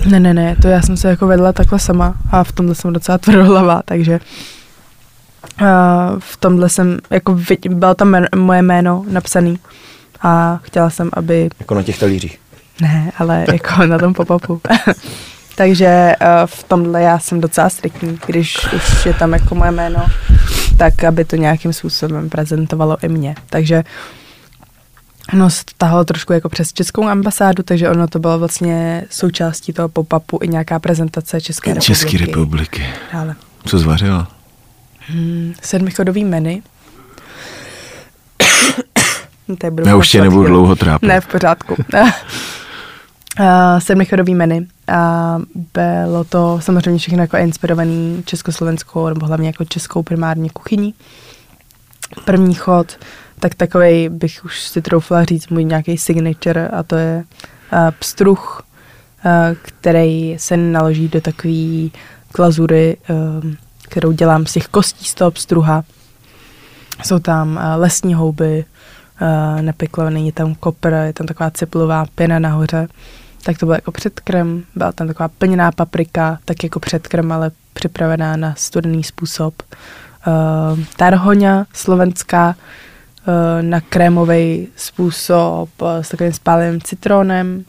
[0.06, 2.94] Ne, ne, ne, to já jsem se jako vedla takhle sama a v tomhle jsem
[2.94, 4.20] docela tvrdohlavá, takže
[5.62, 5.68] uh,
[6.20, 7.40] v tomhle jsem, jako
[7.70, 9.60] bylo tam moje jméno napsaný
[10.22, 12.40] a chtěla jsem, aby, Jako na těch talířích.
[12.82, 14.62] ne, ale jako na tom pop-upu.
[15.56, 20.06] takže uh, v tomhle já jsem docela striktní, když už je tam jako moje jméno,
[20.78, 23.36] tak aby to nějakým způsobem prezentovalo i mě.
[23.50, 23.84] Takže ono
[25.50, 29.90] se to tahalo trošku jako přes českou ambasádu, takže ono to bylo vlastně součástí toho
[29.90, 31.86] pop-upu i nějaká prezentace České republiky.
[31.86, 32.86] České republiky.
[33.14, 33.36] Dále.
[33.66, 34.28] Co zvařila?
[35.00, 36.62] Hmm, sedmichodový menu.
[39.86, 41.08] Já už tě nebudu dlouho trápit.
[41.08, 41.76] Ne, v pořádku.
[41.94, 42.10] Uh,
[43.80, 45.38] sedmichodový menu a
[45.74, 50.94] bylo to samozřejmě všechno jako inspirovaný československou nebo hlavně jako českou primárně kuchyní.
[52.26, 52.98] První chod,
[53.40, 57.24] tak takový bych už si troufla říct můj nějaký signature a to je
[57.74, 58.64] uh, pstruh,
[59.26, 59.32] uh,
[59.62, 61.90] který se naloží do takové
[62.32, 65.84] klazury, um, kterou dělám z těch kostí z toho pstruha.
[67.04, 68.66] Jsou tam uh, lesní houby,
[69.22, 72.88] uh, nepiklovaný, je tam kopr, je tam taková ciplová pěna nahoře.
[73.44, 78.38] Tak to byl jako předkrm, byla tam taková plněná paprika, tak jako předkrm, ale připravená
[78.38, 79.54] na studený způsob.
[80.28, 82.56] Uh, tarhoňa slovenská uh,
[83.62, 87.64] na krémový způsob uh, s takovým spáleným citronem.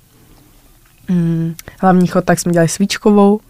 [1.08, 3.40] Mm, hlavní chod tak jsme dělali svíčkovou, uh,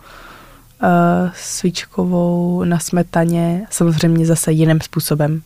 [1.35, 5.43] svíčkovou na smetaně, samozřejmě zase jiným způsobem.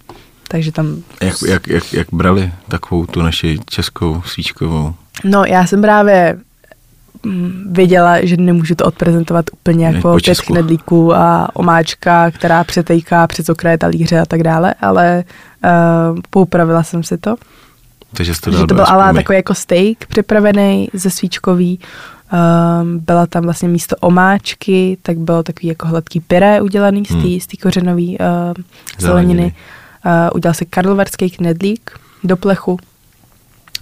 [0.49, 1.03] Takže tam...
[1.23, 4.95] Jak, jak, jak, jak brali takovou tu naši českou svíčkovou?
[5.25, 6.39] No, já jsem právě
[7.23, 13.49] mm, věděla, že nemůžu to odprezentovat úplně jako pět knedlíků a omáčka, která přetejká přes
[13.49, 15.25] okraje talíře a tak dále, ale
[15.65, 17.37] uh, poupravila jsem si to.
[18.17, 21.81] Takže jsi to dal to byl ale takový jako steak připravený ze svíčkový.
[22.33, 27.15] Um, byla tam vlastně místo omáčky, tak bylo takový jako hladký pyré udělaný z té
[27.15, 27.39] Hmm.
[27.63, 28.63] kořenový uh, Zeleniny.
[28.99, 29.55] zeleniny.
[30.07, 31.91] Uh, udělal se karlovarský knedlík
[32.25, 32.79] do plechu.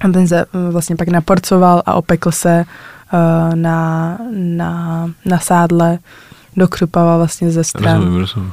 [0.00, 2.64] A ten se uh, vlastně pak naporcoval a opekl se
[3.12, 5.98] uh, na, na, na sádle
[6.56, 7.96] do křupava vlastně ze stran.
[7.96, 8.52] Rozumím, rozumím.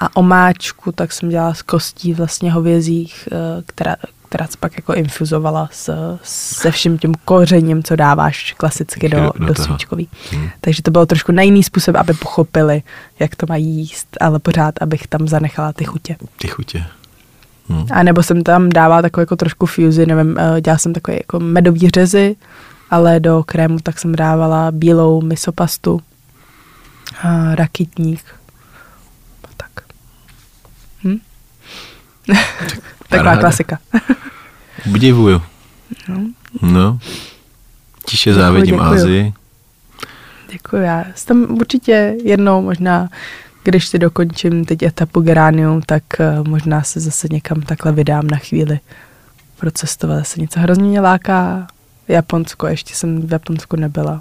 [0.00, 3.96] A omáčku tak jsem dělala z kostí vlastně hovězích, uh, která,
[4.28, 9.54] která se pak jako infuzovala s, se vším tím kořením, co dáváš klasicky do, Do
[9.54, 10.08] svíčkový.
[10.32, 10.48] Hmm.
[10.60, 12.82] Takže to bylo trošku na jiný způsob, aby pochopili,
[13.18, 16.16] jak to mají jíst, ale pořád, abych tam zanechala ty chutě.
[16.38, 16.84] Ty chutě.
[17.68, 17.86] Hmm.
[17.90, 21.40] A nebo jsem tam dávala takovou jako trošku fuzi, nevím, uh, dělala jsem takové jako
[21.40, 22.36] medový řezy,
[22.90, 28.24] ale do krému tak jsem dávala bílou misopastu, uh, rakitník
[29.44, 29.84] a tak.
[31.04, 31.18] Hm?
[33.08, 33.40] Taková paráda.
[33.40, 33.78] klasika.
[34.86, 35.42] Obdivuju.
[36.08, 36.20] No,
[36.62, 36.98] No.
[38.06, 38.82] Tiše závidím děkuji.
[38.86, 39.32] Ázii.
[40.52, 40.82] děkuji.
[40.82, 43.08] Já jsem tam určitě jednou možná,
[43.64, 46.02] když si dokončím teď etapu Geranium, tak
[46.40, 48.80] uh, možná se zase někam takhle vydám na chvíli
[49.56, 50.18] procestovat.
[50.18, 51.66] Zase něco hrozně mě láká
[52.08, 54.20] Japonsko, ještě jsem v Japonsku nebyla.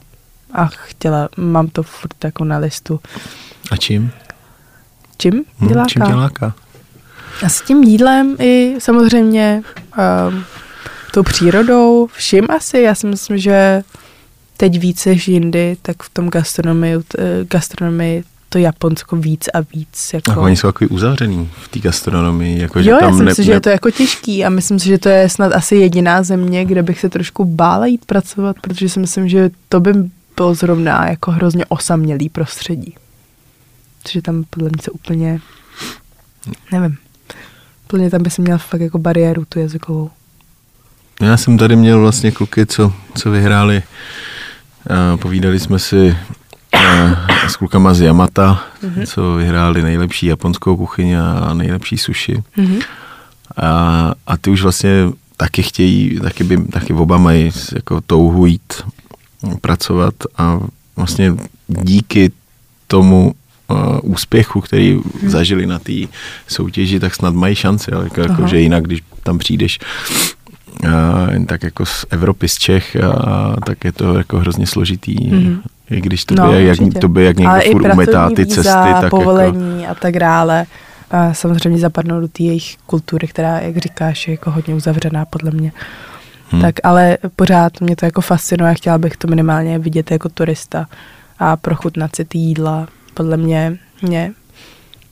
[0.53, 2.99] A chtěla, mám to furt jako na listu.
[3.71, 4.11] A čím?
[5.17, 5.85] Čím Hm, láká?
[5.89, 6.53] čím tě láká?
[7.43, 9.63] A s tím jídlem i samozřejmě
[10.29, 10.43] um,
[11.13, 12.79] tou přírodou, vším asi.
[12.79, 13.83] Já si myslím, že
[14.57, 20.09] teď více než jindy, tak v tom gastronomii, t- gastronomii to Japonsko víc a víc.
[20.13, 20.31] Jako...
[20.31, 22.61] Jako oni jsou takový uzavřený v té gastronomii.
[22.61, 24.49] Jako, že jo, já tam si ne, myslím, že ne, je to jako těžký a
[24.49, 28.05] myslím si, že to je snad asi jediná země, kde bych se trošku bála jít
[28.05, 29.93] pracovat, protože si myslím, že to by
[30.35, 32.95] bylo zrovna jako hrozně osamělý prostředí.
[34.03, 35.39] Protože tam podle mě se úplně,
[36.71, 36.97] nevím,
[37.87, 40.09] úplně tam by si měl fakt jako bariéru tu jazykovou.
[41.21, 43.83] Já jsem tady měl vlastně kluky, co, co vyhráli.
[44.89, 46.17] Uh, povídali jsme si
[46.75, 49.05] uh, s klukama z Yamata, mm-hmm.
[49.05, 52.43] co vyhráli nejlepší japonskou kuchyň a nejlepší sushi.
[52.57, 52.79] Mhm.
[53.57, 55.05] A, a ty už vlastně
[55.37, 58.73] taky chtějí, taky, by, taky oba mají jako touhu jít
[59.61, 60.59] pracovat a
[60.95, 61.33] vlastně
[61.67, 62.31] díky
[62.87, 63.35] tomu
[63.67, 65.29] uh, úspěchu, který hmm.
[65.29, 65.93] zažili na té
[66.47, 69.79] soutěži, tak snad mají šanci, ale jako, jako, že jinak, když tam přijdeš
[70.83, 75.27] uh, jen tak jako z Evropy, z Čech, a, tak je to jako hrozně složitý.
[75.27, 75.61] Mhm.
[75.89, 78.55] I když to No, by, jak, to by, jak někdo Ale furt umetá ty víza,
[78.55, 80.65] cesty, tak jako, povolení a tak dále.
[81.11, 85.51] A samozřejmě zapadnou do té jejich kultury, která, jak říkáš, je jako hodně uzavřená podle
[85.51, 85.71] mě.
[86.49, 86.61] Hmm.
[86.61, 90.87] Tak ale pořád mě to jako fascinuje a chtěla bych to minimálně vidět jako turista
[91.39, 92.87] a prochutnat si ty jídla.
[93.17, 94.33] Podle mě, mě,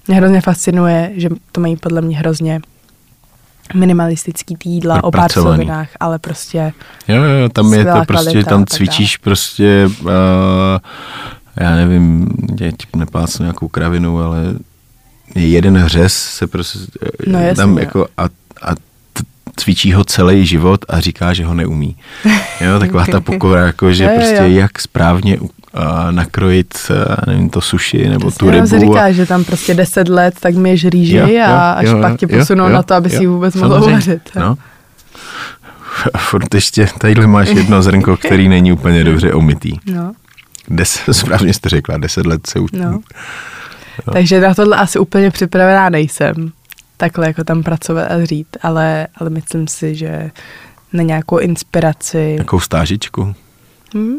[0.08, 2.62] mě hrozně fascinuje, že to mají podle mě hrozně
[3.74, 6.74] minimalistický ty jídla o pár surovinách, ale prostě
[7.08, 10.10] Jo, jo, tam je to prostě, tam cvičíš prostě, uh,
[11.58, 12.28] já nevím,
[12.60, 14.56] já ti neplácnu nějakou kravinu, ale
[15.36, 16.80] jeden hřez se prostě
[17.28, 17.80] No, eh, jasně, tam jo.
[17.80, 18.24] jako a,
[18.62, 18.76] a
[19.56, 21.96] cvičí ho celý život a říká, že ho neumí.
[22.62, 25.38] Jo, taková ta pokora, jako, že Jo, jo, prostě jak správně
[26.12, 26.96] nakrojit, uh,
[27.28, 28.94] nevím, to sushi nebo tu Jenom se rybu.
[28.94, 32.02] říká, a, že tam prostě 10 let, tak myješ rýži Jo, jo, a až jo,
[32.02, 34.22] pak tě posunou jo, na to, aby si jo, ji vůbec mohl uvařit.
[34.36, 34.58] No.
[36.14, 39.72] A Furt ještě, tadyhle máš jedno zrnko, který není úplně dobře omytý.
[39.86, 40.14] no.
[40.70, 42.72] Deset, správně jste řekla, deset let se už...
[42.72, 43.00] No.
[44.14, 46.52] Takže na tohle asi úplně připravená nejsem.
[46.98, 50.32] Takhle jako tam pracovat a říct, ale, ale myslím si, že
[50.94, 53.36] na nějakou inspiraci Jakou stážičku.
[53.96, 54.16] hm,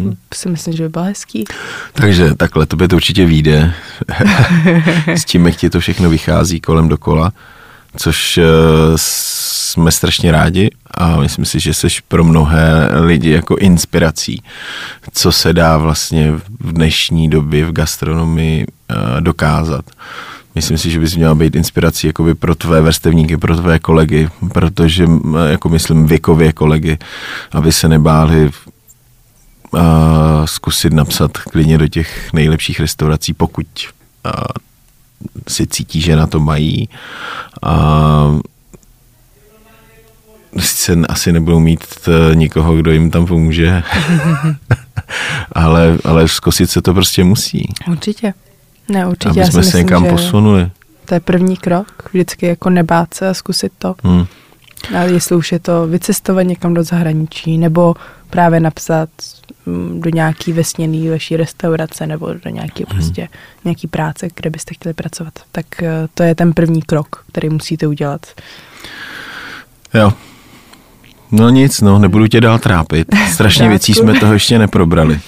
[0.00, 0.16] Hm.
[0.34, 1.44] si myslím, že by bylo hezký.
[1.92, 3.74] Takže takhle, tobě to určitě vyjde.
[5.06, 7.32] S tím, jak ti to všechno vychází kolem dokola,
[7.96, 8.42] což eh,
[8.96, 14.42] jsme strašně rádi a myslím si, že jsi pro mnohé lidi jako inspirací,
[15.12, 19.84] co se dá vlastně v dnešní době v gastronomii eh, dokázat.
[20.56, 25.06] Myslím si, že bys měla být inspirací jakoby pro tvé vrstevníky, pro tvé kolegy, protože,
[25.46, 26.98] jako myslím, věkově kolegy,
[27.52, 28.50] aby se nebáli
[29.76, 33.66] a zkusit napsat klidně do těch nejlepších restaurací, pokud
[34.24, 34.30] a,
[35.48, 36.88] si cítí, že na to mají.
[37.62, 38.38] A
[40.58, 43.82] sice asi nebudou mít t, nikoho, kdo jim tam pomůže,
[45.52, 48.34] ale, ale zkusit se to prostě musí, Určitě.
[48.88, 49.30] Ne, určitě.
[49.30, 50.70] aby Já jsme se myslím, někam že posunuli.
[51.04, 52.08] To je první krok.
[52.12, 53.94] Vždycky jako nebát se a zkusit to.
[54.04, 54.26] Hmm.
[54.96, 57.94] Ale jestli už je to vycestovat někam do zahraničí, nebo
[58.30, 59.08] právě napsat
[59.98, 62.96] do nějaký vesněný vaší restaurace nebo do nějaký hmm.
[62.96, 63.28] prostě
[63.64, 65.32] nějaký práce, kde byste chtěli pracovat.
[65.52, 68.26] Tak uh, to je ten první krok, který musíte udělat.
[69.94, 70.12] Jo,
[71.32, 73.08] No nic, no, nebudu tě dál trápit.
[73.32, 75.20] Strašně věcí jsme toho ještě neprobrali.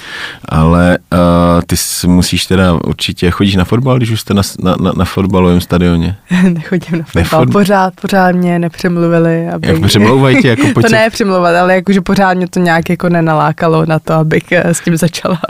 [0.48, 1.18] Ale uh,
[1.66, 1.76] ty
[2.06, 6.16] musíš teda určitě, chodíš na fotbal, když už jste na, na, na, na fotbalovém stadioně?
[6.42, 7.52] Nechodím na fotbal, Nefot...
[7.52, 9.48] pořád, pořád mě nepřemluvili.
[9.48, 9.68] Aby...
[9.68, 10.48] Jak přemlouvají tě?
[10.48, 14.14] Jako po to ne přemlouvat, ale jakože pořád mě to nějak jako nenalákalo na to,
[14.14, 15.40] abych eh, s tím začala.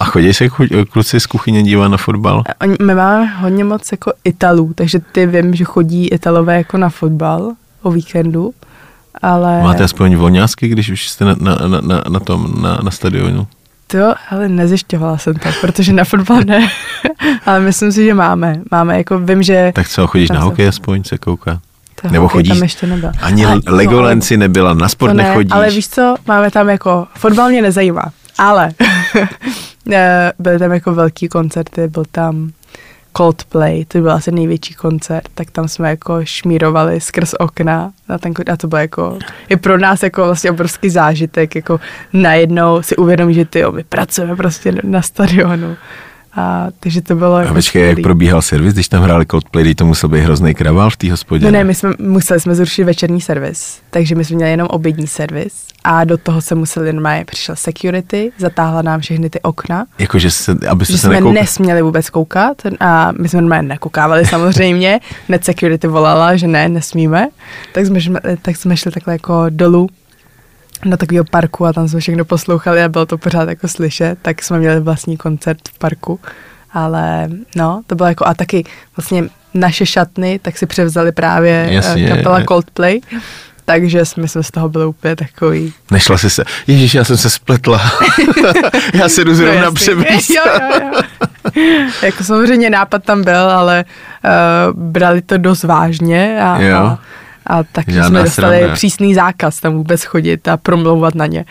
[0.00, 0.48] A chodí se
[0.90, 2.42] kluci z kuchyně dívat na fotbal?
[2.82, 7.52] My máme hodně moc jako Italů, takže ty vím, že chodí Italové jako na fotbal
[7.82, 8.52] o víkendu
[9.22, 9.62] ale...
[9.62, 13.46] Máte aspoň volňásky, když už jste na, na, na, na tom, na, na stadionu?
[13.86, 16.68] To, ale nezjišťovala jsem to, protože na fotbal ne,
[17.46, 18.60] ale myslím si, že máme.
[18.70, 19.72] Máme, jako vím, že...
[19.74, 21.60] Tak co, chodíš na hokej aspoň se kouká?
[22.02, 22.52] To Nebo chodíš?
[22.52, 23.12] tam ještě nebyl.
[23.20, 25.52] Ani ale, Legolenci no, nebyla, na sport ne, nechodíš.
[25.52, 28.04] Ale víš co, máme tam jako, fotbal mě nezajímá,
[28.38, 28.70] ale
[29.92, 32.50] eh, byly tam jako velký koncerty, byl tam
[33.16, 38.32] Coldplay, to byl asi největší koncert, tak tam jsme jako šmírovali skrz okna na ten,
[38.52, 41.80] a to bylo jako, je pro nás jako vlastně obrovský zážitek, jako
[42.12, 45.76] najednou si uvědomí, že ty, jo, my pracujeme prostě na stadionu
[46.36, 47.36] a, takže to bylo...
[47.36, 50.96] A počkej, jak probíhal servis, když tam hráli Coldplay, to musel být hrozný kravál v
[50.96, 51.44] té hospodě?
[51.44, 55.06] No ne, my jsme museli jsme zrušit večerní servis, takže my jsme měli jenom obědní
[55.06, 55.52] servis
[55.84, 59.86] a do toho se museli normálně, přišel security, zatáhla nám všechny ty okna.
[59.98, 61.40] Jakože se, abyste že se jsme nekoukali.
[61.40, 67.28] nesměli vůbec koukat a my jsme normálně nekoukávali samozřejmě, net security volala, že ne, nesmíme,
[67.72, 68.00] tak jsme,
[68.42, 69.88] tak jsme šli takhle jako dolů
[70.84, 74.42] na takového parku a tam jsme všechno poslouchali a bylo to pořád jako slyšet, tak
[74.42, 76.20] jsme měli vlastní koncert v parku.
[76.72, 78.64] Ale no, to bylo jako a taky
[78.96, 79.24] vlastně
[79.54, 82.44] naše šatny, tak si převzali právě eh, Jasně, kapela je.
[82.44, 83.00] Coldplay.
[83.64, 85.72] Takže jsme se z toho byli úplně takový.
[85.90, 87.80] Nešla jsi se, ježíš, já jsem se spletla.
[88.94, 90.30] já se jdu zrovna no, převést.
[90.30, 91.62] jo, jo, jo.
[92.02, 93.84] jako samozřejmě nápad tam byl, ale
[94.24, 96.76] uh, brali to dost vážně a, jo.
[96.76, 96.98] a
[97.50, 98.74] a taky Žádná jsme dostali sranda.
[98.74, 101.44] přísný zákaz tam vůbec chodit a promlouvat na ně.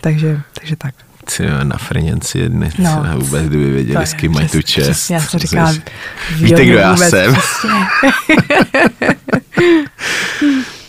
[0.00, 0.94] Takže, takže tak.
[1.36, 5.10] Ty na Frněnci jedny, no, vůbec kdyby věděli, s kým mají tu čest.
[5.10, 5.74] Já jsem říkám,
[6.34, 7.34] víte, kdo já jsem.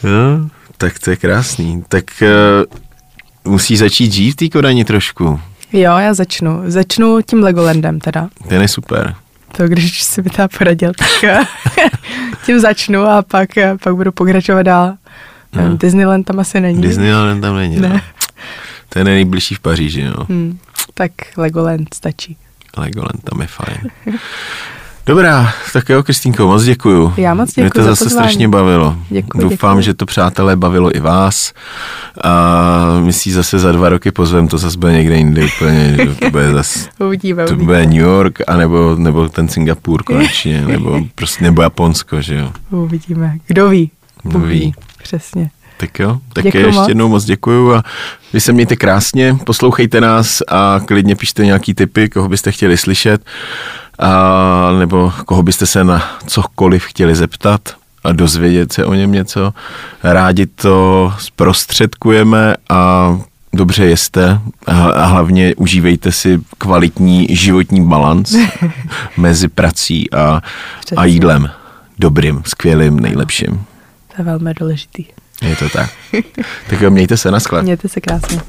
[0.04, 1.84] no, tak to je krásný.
[1.88, 5.40] Tak uh, musí začít žít v té Kodani trošku.
[5.74, 6.62] Jo, já začnu.
[6.66, 8.30] Začnu tím Legolandem teda.
[8.48, 9.16] Ten je super
[9.60, 11.08] to, když si by to poradil, tak
[12.50, 14.94] tím začnu a pak, eh, pak budu pokračovat dál.
[15.56, 15.78] No.
[15.78, 16.82] Disneyland tam asi není.
[16.82, 17.90] Disneyland tam není, ne.
[17.90, 18.00] No.
[18.90, 20.26] To je nejbližší v Paříži, no.
[20.30, 20.60] Hmm,
[20.94, 22.38] tak Legoland stačí.
[22.78, 23.78] Legoland tam je fajn.
[25.10, 27.14] Dobrá, tak jo, Kristýnko, moc děkuju.
[27.18, 28.28] Já moc děkuju Mě to zase pozvání.
[28.28, 28.96] strašně bavilo.
[29.10, 29.82] Děkuji, Doufám, děkuji.
[29.82, 31.54] že to přátelé bavilo i vás.
[32.24, 35.98] A my si zase za dva roky pozvem, to zase bude někde jinde úplně.
[36.20, 41.44] To bude zase, uvidíme, to bude New York, anebo, nebo ten Singapur konečně, nebo prostě
[41.44, 42.52] nebo Japonsko, že jo.
[42.72, 43.38] Uvidíme.
[43.48, 43.92] Kdo ví?
[44.24, 44.74] Kdo ví.
[45.04, 45.50] Přesně.
[45.78, 46.88] Tak jo, tak Děkuju ještě moc.
[46.88, 47.84] jednou moc děkuju a
[48.34, 53.22] vy se mějte krásně, poslouchejte nás a klidně pište nějaký tipy, koho byste chtěli slyšet
[54.00, 57.62] a, nebo koho byste se na cokoliv chtěli zeptat
[58.04, 59.54] a dozvědět se o něm něco.
[60.04, 63.18] Rádi to zprostředkujeme a
[63.54, 68.36] dobře jeste a hlavně užívejte si kvalitní životní balans
[69.18, 70.42] mezi prací a,
[70.98, 71.50] a jídlem.
[72.00, 73.66] Dobrým, skvělým, nejlepším.
[74.16, 75.06] To je velmi důležitý.
[75.42, 75.90] Je to tak.
[76.70, 77.64] Tak jo, mějte se na sklad.
[77.64, 78.42] Mějte se krásně.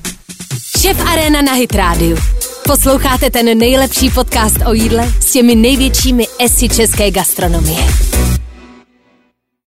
[0.78, 2.16] Šef Arena na Hit Radio.
[2.70, 7.80] Posloucháte ten nejlepší podcast o jídle s těmi největšími esy české gastronomie.